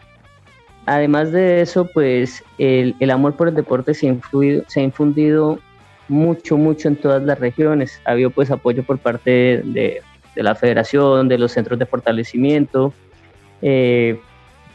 [0.85, 4.83] Además de eso, pues el, el amor por el deporte se ha, influido, se ha
[4.83, 5.59] infundido
[6.07, 8.01] mucho, mucho en todas las regiones.
[8.05, 10.01] Ha habido pues apoyo por parte de,
[10.37, 12.93] de la federación, de los centros de fortalecimiento.
[13.61, 14.19] Eh,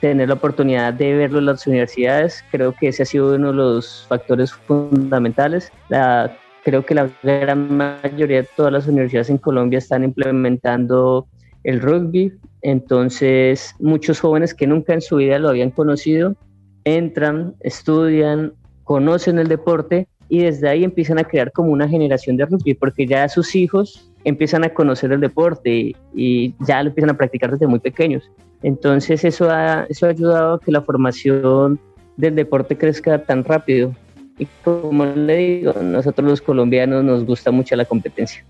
[0.03, 3.55] tener la oportunidad de verlo en las universidades, creo que ese ha sido uno de
[3.55, 5.71] los factores fundamentales.
[5.89, 11.29] La, creo que la gran mayoría de todas las universidades en Colombia están implementando
[11.63, 16.35] el rugby, entonces muchos jóvenes que nunca en su vida lo habían conocido
[16.83, 22.47] entran, estudian, conocen el deporte y desde ahí empiezan a crear como una generación de
[22.47, 27.17] rugby, porque ya sus hijos empiezan a conocer el deporte y, ya lo empiezan a
[27.17, 28.29] practicar desde muy pequeños.
[28.63, 31.81] Entonces eso ha, eso ha ayudado a que la formación
[32.17, 33.95] del deporte crezca tan rápido.
[34.39, 38.45] Y como le digo, nosotros los colombianos nos gusta mucho la competencia.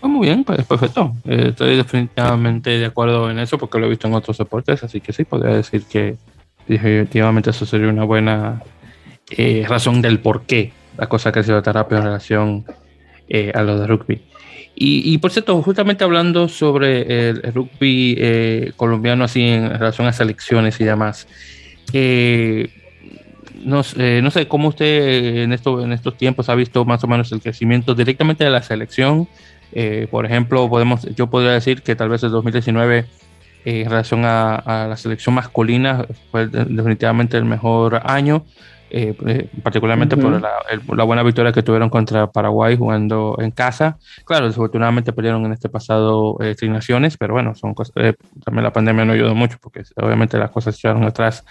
[0.00, 1.12] Ah, muy bien, pues perfecto.
[1.24, 5.12] Estoy definitivamente de acuerdo en eso porque lo he visto en otros deportes, así que
[5.12, 6.16] sí, podría decir que
[6.66, 8.62] definitivamente eso sería una buena
[9.30, 12.64] eh, razón del por qué la cosa ha crecido tan rápido en relación
[13.28, 14.22] eh, a lo de rugby.
[14.80, 20.80] Y, por cierto, justamente hablando sobre el, rugby eh, colombiano, así en relación a selecciones
[20.80, 21.26] y demás,
[21.92, 22.70] eh,
[23.64, 23.82] no,
[24.22, 27.40] no, sé cómo usted en, esto, en estos tiempos ha visto más o menos el
[27.40, 29.26] crecimiento directamente de la selección.
[29.72, 33.04] Eh, por ejemplo, podemos, yo podría decir que tal vez el 2019
[33.64, 38.44] en relación a, la selección masculina fue definitivamente el mejor año.
[38.90, 43.98] Eh, eh, particularmente por la, buena victoria que tuvieron contra Paraguay jugando en casa.
[44.24, 46.56] Claro, desafortunadamente perdieron en este pasado eh,
[47.18, 50.74] pero bueno, son cosas, eh, también la pandemia no ayudó mucho porque obviamente las cosas
[50.74, 51.44] se echaron atrás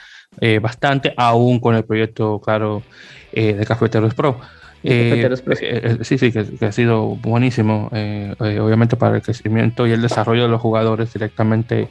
[0.62, 2.84] bastante, aún con el proyecto, claro,
[3.32, 4.40] de Cafeteros Pro.
[4.84, 5.30] Eh,
[5.62, 7.90] eh, sí, sí, que, ha sido buenísimo,
[8.40, 11.90] obviamente para el crecimiento y el desarrollo de los jugadores directamente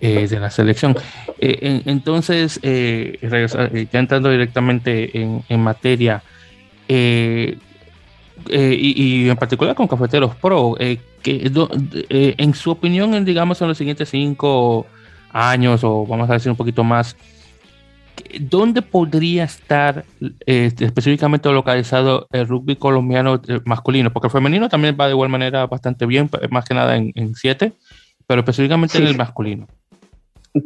[0.00, 0.96] de la selección.
[1.38, 6.22] entonces, ya entrando directamente en, en materia,
[6.88, 7.56] y,
[8.50, 10.76] y, en particular con Cafeteros Pro,
[11.22, 14.86] que, en su opinión, digamos, en los siguientes cinco
[15.32, 17.16] años o vamos a decir un poquito más,
[18.40, 20.04] ¿dónde podría estar
[20.46, 24.12] específicamente localizado el rugby colombiano eh, masculino?
[24.12, 27.72] Porque el femenino también va de igual manera bastante bien, más que nada en, siete,
[28.26, 29.66] pero específicamente en el masculino.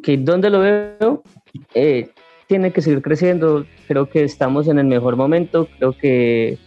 [0.03, 1.23] Que ¿Dónde lo veo?
[1.75, 2.09] Eh,
[2.47, 3.67] tiene que seguir creciendo.
[3.89, 5.69] Creo que estamos en el mejor momento.
[5.79, 6.59] Creo que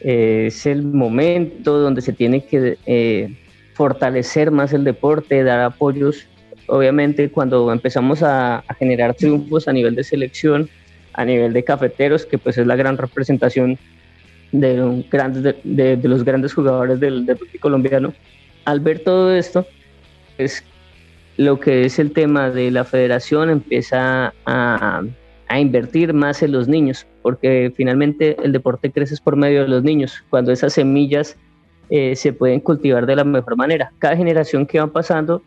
[0.00, 3.36] eh, es el momento donde se tiene que
[3.74, 6.28] fortalecer más el deporte, dar apoyos
[6.66, 10.68] obviamente cuando empezamos a, generar triunfos a nivel de selección,
[11.12, 13.78] a nivel de cafeteros, que pues es la gran representación
[14.52, 18.12] de, los grandes jugadores del deporte colombiano,
[18.64, 19.66] al ver todo esto,
[20.36, 20.64] pues
[21.36, 25.02] lo que es el tema de la federación empieza a,
[25.56, 30.24] invertir más en los niños, porque finalmente el deporte crece por medio de los niños,
[30.28, 31.36] cuando esas semillas
[31.90, 33.92] eh, se pueden cultivar de la mejor manera.
[34.00, 35.42] Cada generación que va pasando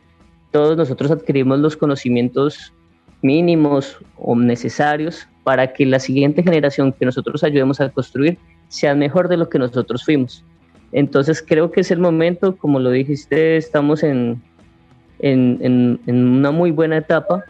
[0.52, 2.73] todos nosotros adquirimos los conocimientos
[3.21, 8.38] mínimos o necesarios para que la siguiente generación que nosotros ayudemos a construir
[8.69, 10.43] sea mejor de lo que nosotros fuimos.
[10.91, 14.41] Entonces creo que es el momento, como lo dijiste, estamos en,
[15.19, 17.43] en, una muy buena etapa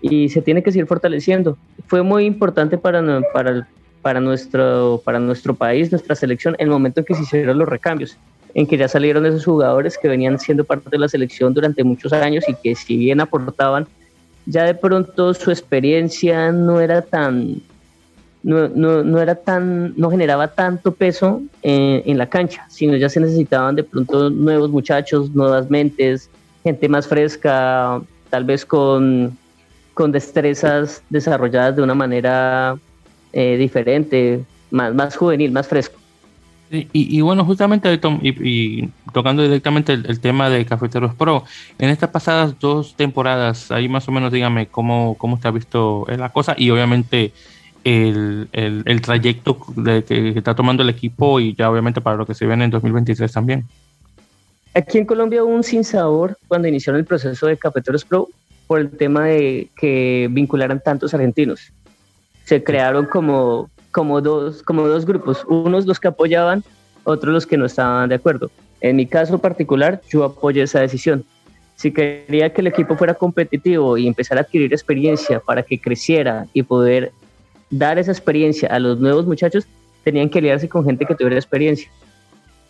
[0.00, 1.56] y se tiene que seguir fortaleciendo.
[1.86, 3.66] Fue muy importante para, para,
[4.02, 8.16] para, nuestro, para nuestro país, nuestra selección, el momento en que se hicieron los recambios
[8.54, 12.12] en que ya salieron esos jugadores que venían siendo parte de la selección durante muchos
[12.12, 13.86] años y que si bien aportaban,
[14.46, 17.62] ya de pronto su experiencia no era tan,
[18.42, 23.08] no, no, no era tan, no generaba tanto peso en, en, la cancha, sino ya
[23.08, 26.30] se necesitaban de pronto nuevos muchachos, nuevas mentes,
[26.64, 28.00] gente más fresca,
[28.30, 29.38] tal vez con,
[29.92, 32.76] con destrezas desarrolladas de una manera
[33.32, 36.00] eh, diferente, más, más juvenil, más fresco.
[36.70, 41.44] Y, bueno, justamente y, tocando directamente el, tema de Cafeteros Pro,
[41.78, 46.30] en estas pasadas dos temporadas, ahí más o menos dígame cómo, cómo está visto la
[46.30, 47.32] cosa y obviamente
[47.84, 52.34] el, el, trayecto de, que está tomando el equipo y ya obviamente para lo que
[52.34, 53.66] se viene en 2023 también.
[54.74, 58.28] Aquí en Colombia hubo un sinsabor cuando iniciaron el proceso de Cafeteros Pro
[58.66, 61.72] por el tema de que vincularan tantos argentinos.
[62.44, 66.64] Se crearon como como dos, como dos grupos, unos los que apoyaban,
[67.04, 68.50] otros los que no estaban de acuerdo.
[68.80, 71.24] En mi caso particular, yo apoyé esa decisión.
[71.76, 76.46] Si quería que el equipo fuera competitivo y empezar a adquirir experiencia para que creciera
[76.52, 77.12] y poder
[77.70, 79.64] dar esa experiencia a los nuevos muchachos,
[80.02, 81.88] tenían que aliarse con gente que tuviera experiencia.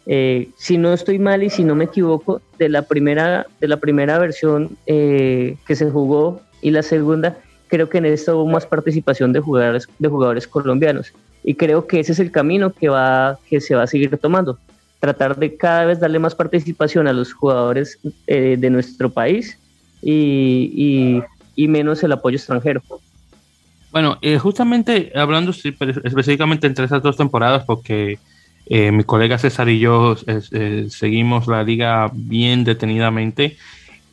[0.07, 3.79] Eh, si no estoy mal y si no me equivoco, de la primera, de la
[3.79, 7.39] primera versión eh, que se jugó y la segunda,
[7.69, 11.13] creo que en esto hubo más participación de jugadores, de jugadores colombianos.
[11.43, 14.59] Y creo que ese es el camino que, va, que se va a seguir tomando.
[15.01, 19.59] Tratar de cada vez darle más participación a los jugadores eh, de nuestro país
[20.01, 21.23] y,
[21.57, 22.83] y, menos el apoyo extranjero.
[23.93, 28.19] Bueno, eh, justamente hablando específicamente entre esas dos temporadas, porque
[28.67, 30.17] eh, mi colega César y yo
[30.89, 33.57] seguimos la liga bien detenidamente.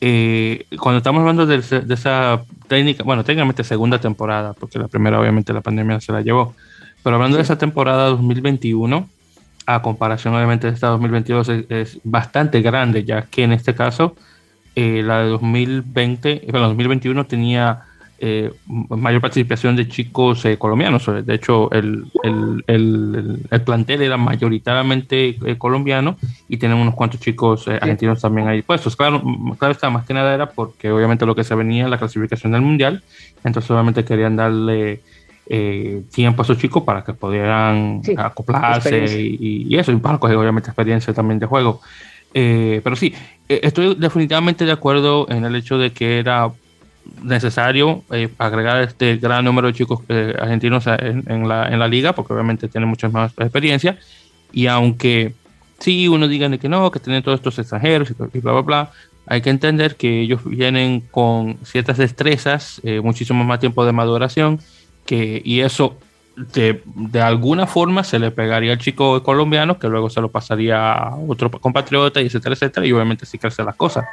[0.04, 5.52] Eh, cuando estamos hablando de, esa técnica, bueno, técnicamente segunda temporada, porque la primera obviamente
[5.52, 6.56] la pandemia se la llevó,
[7.04, 9.08] pero hablando de esa temporada 2021,
[9.66, 14.16] a comparación obviamente de esta 2022 es, bastante grande, ya que en este caso
[14.74, 17.82] eh, la de 2020, bueno, 2021 tenía
[18.24, 21.10] eh, mayor participación de chicos eh, colombianos.
[21.26, 26.16] De hecho, el, el, el, plantel era mayoritariamente eh, colombiano
[26.48, 28.94] y tenemos unos cuantos chicos argentinos también ahí puestos.
[28.94, 29.20] Claro,
[29.58, 32.60] claro está, más que nada era porque obviamente lo que se venía la clasificación del
[32.60, 33.02] mundial,
[33.42, 35.00] entonces obviamente querían darle
[36.14, 40.70] tiempo a esos chicos para que pudieran acoplarse y, y, eso, y para coger obviamente
[40.70, 41.80] experiencia también de juego.
[42.32, 43.12] pero sí,
[43.48, 46.52] estoy definitivamente de acuerdo en el hecho de que era
[47.22, 52.14] necesario eh, agregar este gran número de chicos eh, argentinos en, la, en, la, liga,
[52.14, 53.98] porque obviamente tienen mucha más experiencia.
[54.52, 55.34] Y aunque
[55.78, 58.90] sí, uno diga que no, que tienen todos estos extranjeros y, bla, bla, bla,
[59.26, 64.60] hay que entender que ellos vienen con ciertas destrezas, eh, muchísimo más tiempo de maduración,
[65.06, 65.96] que, y eso
[66.36, 70.92] de, de, alguna forma se le pegaría al chico colombiano, que luego se lo pasaría
[70.92, 74.04] a otro compatriota, y etcétera, etcétera, y obviamente sí crece las cosas.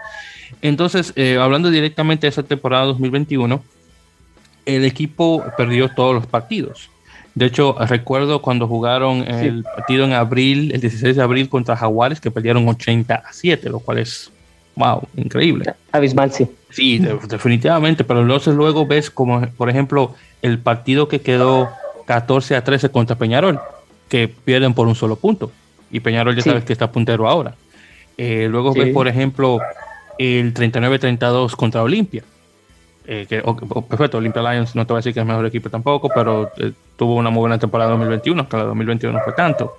[0.62, 3.64] Entonces, eh, hablando directamente de esa temporada 2021,
[4.66, 6.90] el equipo perdió todos los partidos.
[7.36, 12.20] De hecho, recuerdo cuando jugaron el partido en abril, el 16 de abril contra Jaguares,
[12.20, 14.32] que perdieron 80 a 7, lo cual es,
[14.76, 15.74] wow, increíble.
[15.92, 16.50] Abismal, sí.
[16.70, 17.00] Sí,
[17.30, 21.70] definitivamente, pero entonces luego ves como, por ejemplo, el partido que quedó
[22.10, 23.60] 14 a 13 contra Peñarol,
[24.10, 25.52] que pierden por un solo punto.
[25.92, 27.54] Y Peñarol ya sabes que está puntero ahora.
[28.18, 29.60] Eh, luego ves, por ejemplo,
[30.18, 32.24] el 39-32 contra Olimpia.
[33.06, 33.44] Eh, que,
[33.88, 36.52] perfecto, Olimpia Lions no te voy a decir que es el mejor equipo tampoco, pero
[36.58, 39.76] eh, tuvo una muy buena temporada 2021, que la 2021 no fue tanto.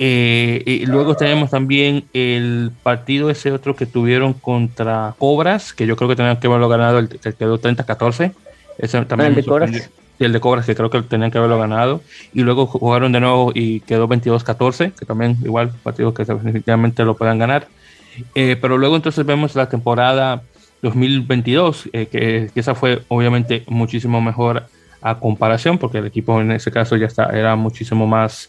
[0.00, 6.08] y luego tenemos también el partido ese otro que tuvieron contra Cobras, que yo creo
[6.08, 8.32] que tenían que haberlo ganado, el que quedó 30-14.
[8.78, 9.90] Ese también ah, el Cobras.
[10.22, 12.00] Y el de Cobras, que creo que tenían que haberlo ganado.
[12.32, 17.16] Y luego jugaron de nuevo y quedó 22-14, que también igual partido que definitivamente lo
[17.16, 17.66] puedan ganar.
[18.36, 20.44] Eh, pero luego entonces vemos la temporada
[20.82, 24.66] 2022, eh, que, esa fue obviamente muchísimo mejor
[25.00, 28.48] a comparación, porque el equipo en ese caso ya está, era muchísimo más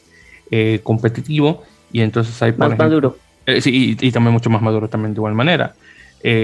[0.51, 2.53] eh, competitivo y entonces hay...
[2.53, 3.17] Más maduro.
[3.61, 5.73] sí, y, también mucho más maduro también de igual manera.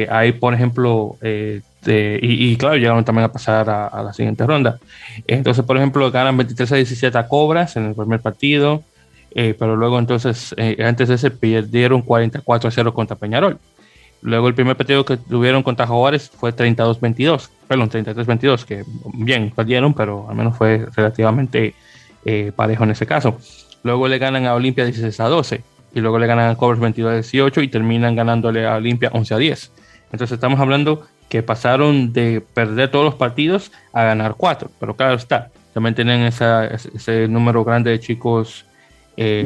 [0.10, 1.18] hay, por ejemplo,
[1.86, 4.80] y, claro, llegaron también a pasar a, la siguiente ronda.
[5.28, 8.84] Entonces, por ejemplo, ganan 23 a 17 a Cobras en el primer partido,
[9.32, 13.60] eh, pero luego entonces, eh, antes de ese, perdieron 44 a 0 contra Peñarol.
[14.22, 19.94] Luego el primer partido que tuvieron contra Jaguares fue 32-22, perdón, 33-22, que bien, perdieron,
[19.94, 21.74] pero al menos fue relativamente
[22.26, 23.38] eh, parejo en ese caso.
[23.84, 25.64] Luego le ganan a Olimpia 16 a 12,
[25.94, 29.34] y luego le ganan a Cobras 22 a 18 y terminan ganándole a Olimpia 11
[29.34, 29.72] a 10.
[30.12, 35.16] Entonces estamos hablando que pasaron de perder todos los partidos a ganar cuatro, pero claro
[35.16, 38.66] está, también tienen ese número grande de chicos
[39.22, 39.46] eh,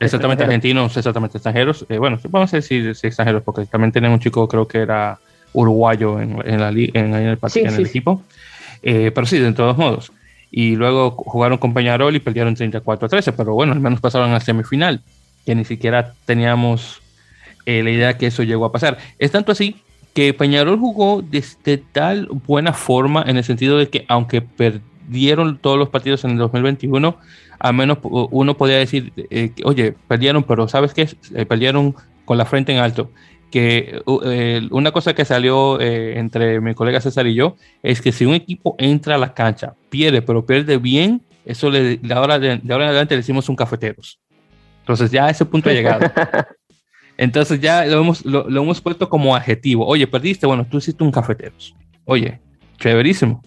[0.00, 1.84] exactamente argentinos, exactamente extranjeros.
[1.90, 5.18] Eh, bueno, vamos a decir extranjeros, porque también tienen un chico, creo que era
[5.52, 8.22] uruguayo en, la, en, el, en el equipo.
[8.82, 10.10] Eh, pero sí, de todos modos.
[10.50, 14.32] Y luego jugaron con Peñarol y perdieron 34 a 13, pero bueno, al menos pasaron
[14.32, 15.02] a semifinal,
[15.44, 17.02] que ni siquiera teníamos
[17.66, 18.96] la idea que eso llegó a pasar.
[19.18, 19.76] Es tanto así
[20.14, 21.42] que Peñarol jugó de,
[21.92, 26.38] tal buena forma en el sentido de que aunque perdieron todos los partidos en el
[26.38, 27.18] 2021,
[27.58, 31.08] al menos uno podía decir, eh, oye, perdieron, pero ¿sabes qué?
[31.34, 31.94] Eh, perdieron
[32.24, 33.10] con la frente en alto.
[33.50, 38.24] Que eh, una cosa que salió entre mi colega César y yo es que si
[38.24, 42.60] un equipo entra a la cancha, pierde, pero pierde bien, eso le, de, ahora, de,
[42.70, 44.20] ahora en adelante le decimos un cafeteros.
[44.80, 46.06] Entonces ya a ese punto ha llegado.
[47.16, 49.86] Entonces ya lo hemos, lo, hemos puesto como adjetivo.
[49.86, 51.74] Oye, perdiste, bueno, tú hiciste un cafeteros.
[52.04, 52.40] Oye,
[52.78, 53.42] chéverísimo.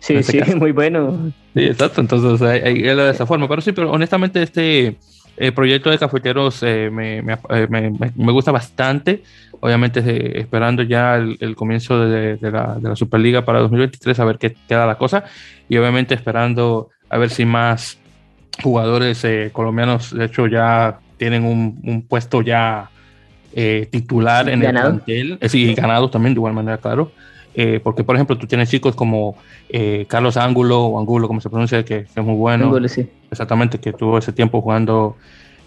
[0.00, 1.32] Sí, sí, muy bueno.
[1.54, 2.00] Sí, exacto.
[2.00, 3.48] Entonces, ahí lo de esa forma.
[3.48, 4.96] Pero sí, pero honestamente, este
[5.36, 9.22] eh, proyecto de cafeteros eh, me, eh, me, me, me, gusta bastante.
[9.60, 14.38] Obviamente, esperando ya el, comienzo de, de, la, de, la, Superliga para 2023, a ver
[14.38, 15.24] qué queda la cosa.
[15.68, 17.98] Y obviamente, esperando a ver si más
[18.62, 22.90] jugadores colombianos, de hecho, ya tienen un, un puesto ya
[23.90, 25.38] titular en el plantel.
[25.48, 27.10] sí, ganado también, de igual manera, claro.
[27.60, 29.36] Eh, porque, por ejemplo, tú tienes chicos como
[29.68, 32.72] eh, Carlos Ángulo, o Angulo, como se pronuncia, que, es muy bueno.
[33.32, 35.16] Exactamente, que tuvo ese tiempo jugando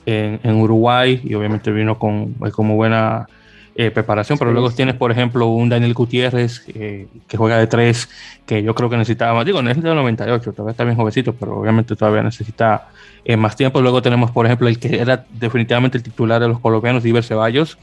[0.06, 3.28] en, en Uruguay y obviamente vino con, eh, como buena
[3.90, 4.38] preparación.
[4.38, 8.10] Pero luego tienes, por ejemplo, un Daniel Gutiérrez que juega de tres,
[8.46, 12.22] que yo creo que necesitaba, digo, necesita 98, todavía está bien jovencito, pero obviamente todavía
[12.22, 12.90] necesita
[13.38, 13.82] más tiempo.
[13.82, 17.78] Luego tenemos, por ejemplo, el que era definitivamente el titular de los colombianos, Diver Ceballos.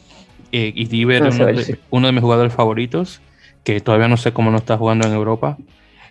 [0.53, 3.21] y Diver, es uno, uno de mis jugadores favoritos
[3.69, 5.59] que todavía no sé cómo no está jugando en Europa,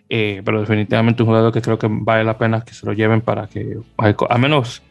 [0.09, 3.21] eh, pero definitivamente un jugador que creo que vale la pena que se lo lleven
[3.21, 4.83] para que, al menos,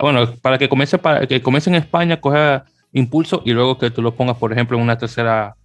[0.00, 4.02] bueno, para que comience, para que comience en España, coja impulso y luego que tú
[4.02, 5.56] lo pongas, por ejemplo, en una tercera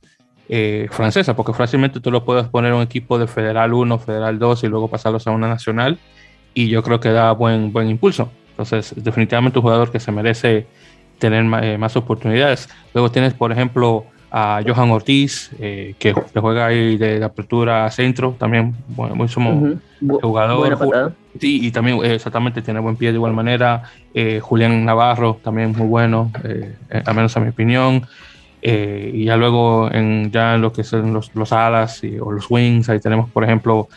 [0.50, 4.40] eh, francesa, porque fácilmente tú lo puedes poner en un equipo de Federal 1, Federal
[4.40, 6.00] 2 y luego pasarlos a una nacional
[6.54, 8.32] y yo creo que da buen, buen impulso.
[8.52, 10.66] Entonces, definitivamente un jugador que se merece
[11.20, 12.70] tener eh, más oportunidades.
[12.94, 18.36] Luego tienes, por ejemplo, a Johan Ortiz, eh, que juega ahí de, apertura a centro,
[18.38, 19.78] también bueno, muy somos
[20.22, 21.14] jugador.
[21.40, 23.84] Sí, y también eh, exactamente tiene buen pie de igual manera.
[24.14, 26.32] Eh, Julián Navarro, también muy bueno,
[27.06, 28.06] al menos a mi opinión.
[28.62, 32.90] y ya luego en ya en lo que son los, los alas o los wings,
[32.90, 33.88] ahí tenemos por ejemplo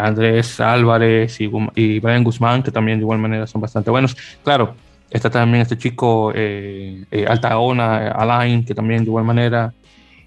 [0.00, 4.16] Andrés Álvarez y, y Brian Guzmán, que también de igual manera son bastante buenos.
[4.44, 4.74] Claro,
[5.10, 9.72] Está también este chico eh, eh, Altaona, Alain, que también de igual manera.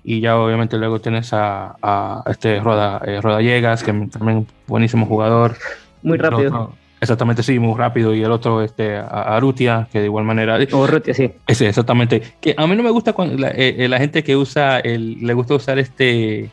[0.04, 5.56] Y ya obviamente luego tienes a, a este Roda, eh, Rodallegas, que también buenísimo jugador.
[6.02, 6.74] Muy rápido.
[7.00, 8.16] exactamente, sí, muy rápido.
[8.16, 10.56] Y el otro, este, Arutia, que de igual manera.
[10.56, 11.32] Arutia, sí.
[11.46, 12.24] Ese, exactamente.
[12.42, 15.34] Que a mí no me gusta cuando la, eh, la gente que usa, el, le
[15.36, 16.50] gusta usar este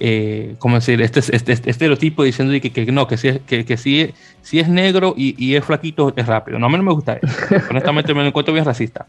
[0.00, 1.00] eh, ¿cómo decir?
[1.02, 4.68] Este, este, este, estereotipo diciendo que, que, no, que si, que, que si, si es
[4.68, 6.58] negro y, y, es flaquito es rápido.
[6.58, 7.34] No, a mí no me gusta eso.
[7.70, 9.06] Honestamente me lo encuentro bien racista.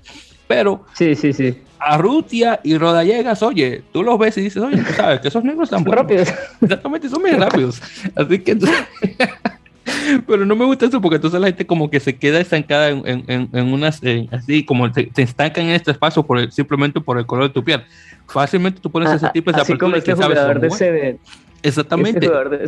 [0.47, 1.55] Pero sí, sí, sí.
[1.77, 5.43] a Rutia y Rodallegas, oye, tú los ves y dices, oye, tú sabes que esos
[5.43, 6.33] negros están rápidos.
[6.61, 7.81] Exactamente, son bien rápidos.
[8.15, 8.57] Así que
[10.27, 13.03] pero no me gusta eso porque entonces la gente como que se queda estancada en,
[13.05, 17.17] en, en unas, así como se, se, estancan en este espacio por el, simplemente por
[17.17, 17.83] el color de tu piel.
[18.27, 21.19] Fácilmente tú pones ese tipo de así como este jugador de Seven.
[21.63, 22.19] Exactamente.
[22.19, 22.65] Este jugador de,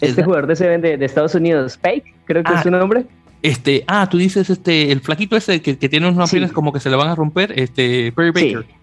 [0.00, 3.04] este jugador de de, de, Estados Unidos, Spike, creo que ah, es su nombre.
[3.42, 6.36] Este, ah, tú dices este, el flaquito ese que, que tiene unas sí.
[6.36, 8.66] piernas como que se le van a romper, este, Perry Baker.
[8.66, 8.74] Sí.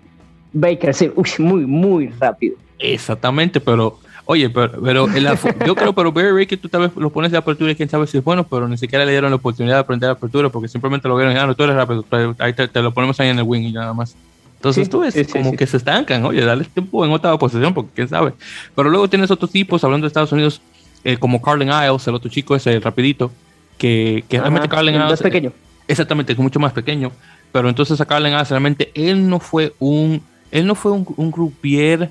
[0.53, 2.55] Baker, sí, Uy, muy, muy rápido.
[2.79, 3.99] Exactamente, pero
[4.29, 5.25] Oye, pero, pero el,
[5.65, 8.07] yo creo, pero Barry Baker tú tal vez lo pones de apertura y quién sabe
[8.07, 11.07] si es bueno, pero ni siquiera le dieron la oportunidad de aprender apertura porque simplemente
[11.07, 12.05] lo vieron, ah, no, tú eres rápido,
[12.39, 14.17] ahí te, te, lo ponemos ahí en el wing y nada más.
[14.55, 17.37] Entonces sí, tú ves sí, como sí, que se estancan, oye, dale tiempo en otra
[17.37, 18.33] posición porque quién sabe.
[18.75, 20.61] Pero luego tienes otros tipos, hablando de Estados Unidos,
[21.05, 23.31] eh, como Carlin Isles, el otro chico ese, el rapidito,
[23.77, 25.09] que, que Ajá, realmente Carlin Isles...
[25.09, 25.53] Más pequeño.
[25.87, 27.13] Exactamente, es mucho más pequeño.
[27.53, 30.21] Pero entonces a Carlin Isles realmente él no fue un...
[30.51, 32.09] Él no fue un, un groupier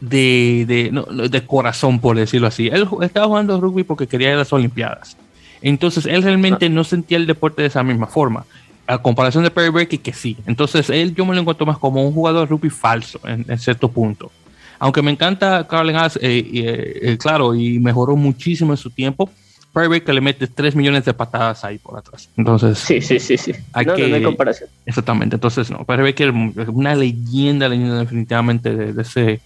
[0.00, 2.68] de, de, no, de, corazón, por decirlo así.
[2.68, 5.16] Él estaba jugando rugby porque quería ir a las Olimpiadas.
[5.60, 6.70] Entonces, él realmente ah.
[6.70, 8.44] no sentía el deporte de esa misma forma.
[8.86, 10.36] A comparación de Perry Breaky, que sí.
[10.46, 13.58] Entonces, él yo me lo encuentro más como un jugador de rugby falso, en, en
[13.58, 14.30] cierto punto.
[14.78, 19.30] Aunque me encanta Carlin Haas, eh, eh, eh, claro, y mejoró muchísimo en su tiempo.
[19.72, 22.30] Perry Breaky le mete 3 millones de patadas ahí por atrás.
[22.36, 23.36] Entonces, sí, sí, sí.
[23.36, 23.52] sí.
[23.72, 24.70] Hay no, que, no, hay comparación.
[24.86, 25.36] Exactamente.
[25.36, 26.24] Entonces, no, Perry Breaky
[26.60, 29.40] es una leyenda, leyenda definitivamente de, de ese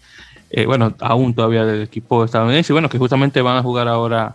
[0.52, 4.34] eh, bueno, aún todavía del equipo estadounidense, y bueno, que justamente van a jugar ahora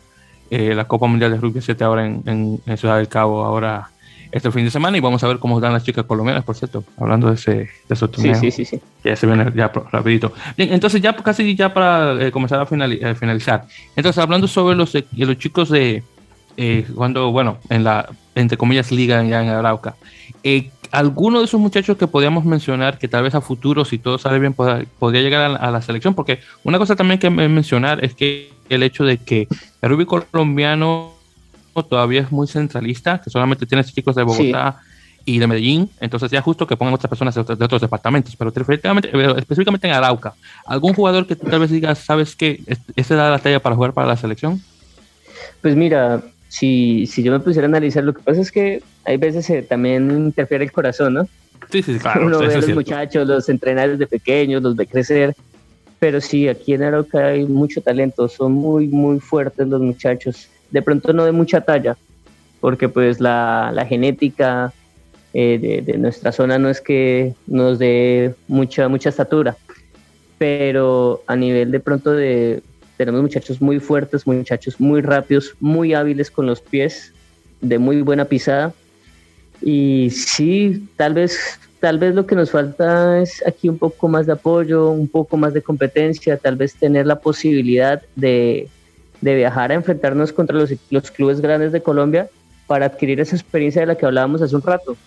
[0.50, 3.92] eh, la Copa Mundial de Rugby 7 ahora en, en, en, Ciudad del Cabo, ahora
[4.32, 6.84] este fin de semana, y vamos a ver cómo están las chicas colombianas, por cierto,
[6.98, 8.34] hablando de ese, de ese torneo.
[8.34, 8.82] Sí, sí, sí, sí.
[9.04, 10.34] Ya se viene ya rapidito.
[10.58, 13.66] Bien, entonces ya casi ya para eh, comenzar a finalizar.
[13.96, 16.04] Entonces, hablando sobre los, los chicos de,
[16.96, 19.96] cuando, bueno, en la, entre comillas, liga ya en Arauca,
[20.92, 24.40] alguno de esos muchachos que podíamos mencionar que tal vez a futuro, si todo sale
[24.40, 28.04] bien, podría, podría llegar a la, a la, selección, porque una cosa también que mencionar
[28.04, 29.48] es que el hecho de que
[29.82, 31.18] el rugby colombiano
[31.84, 35.22] todavía es muy centralista, que solamente tiene chicos de Bogotá sí.
[35.26, 38.36] y de Medellín, entonces ya justo que pongan otras personas de otros, de otros departamentos,
[38.36, 38.52] pero
[39.38, 40.34] específicamente en Arauca,
[40.66, 42.62] ¿algún jugador que tú tal vez digas, sabes que
[42.96, 44.62] ese da la talla para jugar para la selección?
[45.62, 49.18] Pues mira, si, si yo me pusiera a analizar, lo que pasa es que hay
[49.18, 51.28] veces eh, también interfiere el corazón, ¿no?
[51.70, 52.26] Sí, sí, claro.
[52.26, 55.36] Uno ve a los muchachos, los entrena desde pequeños, los ve crecer,
[56.00, 60.50] pero sí, aquí en Arauca hay mucho talento, son muy, muy fuertes los muchachos.
[60.72, 61.98] De pronto no de mucha talla,
[62.62, 64.74] porque pues la, la genética
[65.34, 69.58] eh, de, de, nuestra zona no es que nos dé mucha, mucha estatura,
[70.38, 72.62] pero a nivel de pronto de,
[72.98, 77.14] tenemos muchachos muy fuertes, muchachos muy rápidos, muy hábiles con los pies,
[77.62, 78.74] de muy buena pisada.
[79.62, 84.26] Y sí, tal vez, tal vez lo que nos falta es aquí un poco más
[84.26, 88.68] de apoyo, un poco más de competencia, tal vez tener la posibilidad de,
[89.22, 92.30] de viajar a enfrentarnos contra los, los clubes grandes de Colombia
[92.66, 94.98] para adquirir esa experiencia de la que hablábamos hace un rato.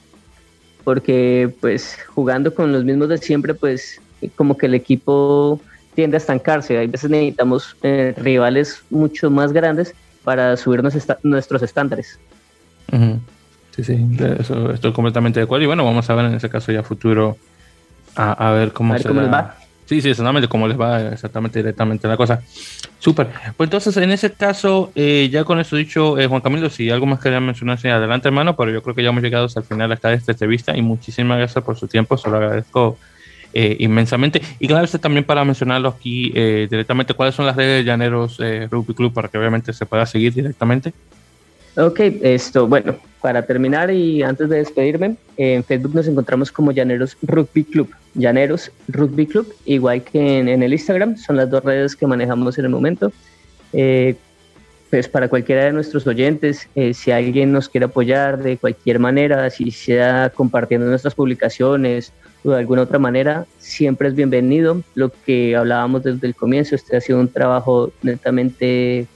[0.84, 4.00] Porque pues jugando con los mismos de siempre, pues
[4.36, 5.60] como que el equipo
[6.00, 6.78] tiende a estancarse.
[6.78, 9.94] Hay veces necesitamos eh, rivales mucho más grandes
[10.24, 10.82] para subir
[11.22, 12.18] nuestros estándares.
[12.90, 13.18] Uh -huh.
[13.76, 15.64] Sí, sí, eso estoy completamente de acuerdo.
[15.64, 17.36] Y bueno, vamos a ver en ese caso ya futuro
[18.16, 19.56] a, a ver cómo, a ver cómo les va.
[19.84, 22.40] Sí, sí, exactamente cómo les va exactamente directamente la cosa.
[22.98, 23.28] Súper.
[23.58, 27.04] Pues entonces, en ese caso, eh, ya con eso dicho, eh, Juan Camilo, si algo
[27.04, 29.92] más quería mencionarse, adelante, hermano, pero yo creo que ya hemos llegado hasta el final
[29.92, 32.96] acá de esta entrevista y muchísimas gracias por su tiempo, se lo agradezco
[33.52, 34.40] eh, inmensamente.
[34.58, 38.38] Y claro, este también para mencionarlo aquí eh, directamente, ¿cuáles son las redes de Llaneros
[38.40, 40.92] eh, Rugby Club para que obviamente se pueda seguir directamente?
[41.76, 47.16] Ok, esto, bueno, para terminar y antes de despedirme, en Facebook nos encontramos como Llaneros
[47.22, 51.94] Rugby Club, Llaneros Rugby Club, igual que en, en el Instagram, son las dos redes
[51.94, 53.12] que manejamos en el momento.
[53.72, 54.16] Eh,
[54.90, 59.48] pues para cualquiera de nuestros oyentes, eh, si alguien nos quiere apoyar de cualquier manera,
[59.50, 62.12] si sea compartiendo nuestras publicaciones
[62.44, 64.82] de alguna otra manera, siempre es bienvenido.
[64.94, 69.06] Lo que hablábamos desde el comienzo, este ha sido un trabajo netamente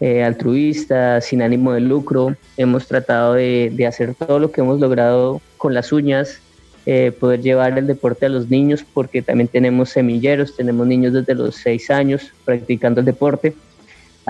[0.00, 2.34] eh, altruista, sin ánimo de lucro.
[2.56, 6.40] Hemos tratado de, de, hacer todo lo que hemos logrado con las uñas,
[6.86, 11.34] eh, poder llevar el deporte a los niños, porque también tenemos semilleros, tenemos niños desde
[11.34, 13.54] los seis años practicando el deporte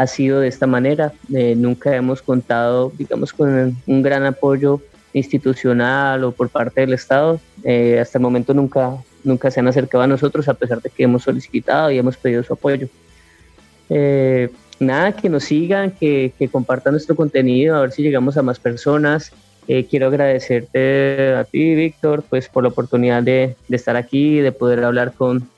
[0.01, 1.12] ha sido de esta manera.
[1.33, 4.81] Eh, nunca hemos contado, digamos, con un gran apoyo
[5.13, 7.41] institucional o por parte del Estado.
[7.65, 11.05] Eh, hasta el momento nunca, nunca se han acercado a nosotros a pesar de que
[11.05, 12.89] hemos solicitado y hemos pedido su apoyo.
[13.89, 18.43] Eh, nada, que nos sigan, que, que, compartan nuestro contenido, a ver si llegamos a
[18.43, 19.33] más personas.
[19.69, 24.53] Eh, quiero agradecerte a ti, Víctor, pues por la oportunidad de, de estar aquí, de
[24.53, 25.49] poder hablar con,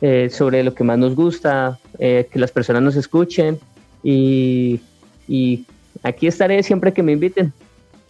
[0.00, 3.58] eh, sobre lo que más nos gusta, que las personas nos escuchen
[4.04, 4.80] y,
[5.26, 5.64] y
[6.02, 7.52] aquí estaré siempre que me inviten.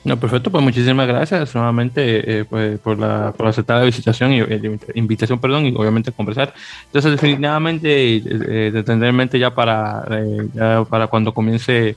[0.05, 4.41] No, perfecto, pues muchísimas gracias nuevamente eh, pues, por, la, por aceptar la visitación y
[4.41, 6.55] eh, invitación, perdón, y obviamente conversar.
[6.87, 11.97] Entonces, definitivamente, eh, ya para, eh, ya para cuando comience,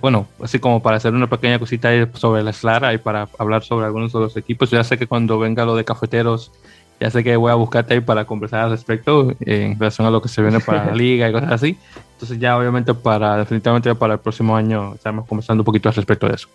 [0.00, 3.86] bueno, así como para hacer una pequeña cosita sobre la Slara y para hablar sobre
[3.86, 4.70] algunos de los equipos.
[4.70, 6.52] Ya sé que cuando venga lo de cafeteros,
[7.00, 10.22] ya sé que voy a buscarte ahí para conversar al respecto en relación a lo
[10.22, 11.76] que se viene para la liga y cosas así.
[12.12, 16.28] Entonces ya obviamente para definitivamente para el próximo año estamos conversando un poquito al respecto
[16.28, 16.48] de eso.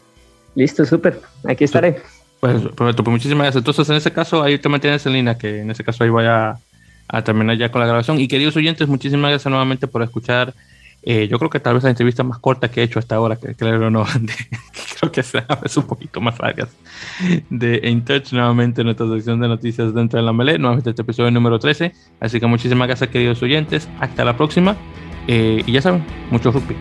[0.60, 1.22] Listo, súper.
[1.48, 2.02] Aquí estaré.
[2.42, 3.62] Pues, pues, pues, muchísimas gracias.
[3.62, 6.26] Entonces, en ese caso, ahí te mantienes en línea, que en ese caso ahí voy
[6.26, 6.58] a,
[7.24, 8.20] terminar ya con la grabación.
[8.20, 10.54] Y queridos oyentes, muchísimas gracias nuevamente por escuchar.
[11.02, 13.38] Eh, yo creo que tal vez la entrevista más corta que he hecho hasta ahora,
[13.38, 14.04] que claro no,
[15.00, 16.68] creo que a veces un poquito más largas,
[17.50, 21.32] de In Touch, nuevamente nuestra sección de noticias dentro de la Melee, nuevamente este episodio
[21.32, 21.94] número 13.
[22.20, 23.88] Así que muchísimas gracias, queridos oyentes.
[24.02, 24.76] Hasta la próxima.
[25.26, 26.76] Eh, y ya saben, mucho rugby.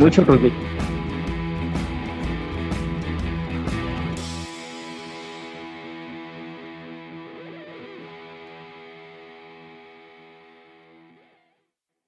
[0.00, 0.52] Mucho rugby.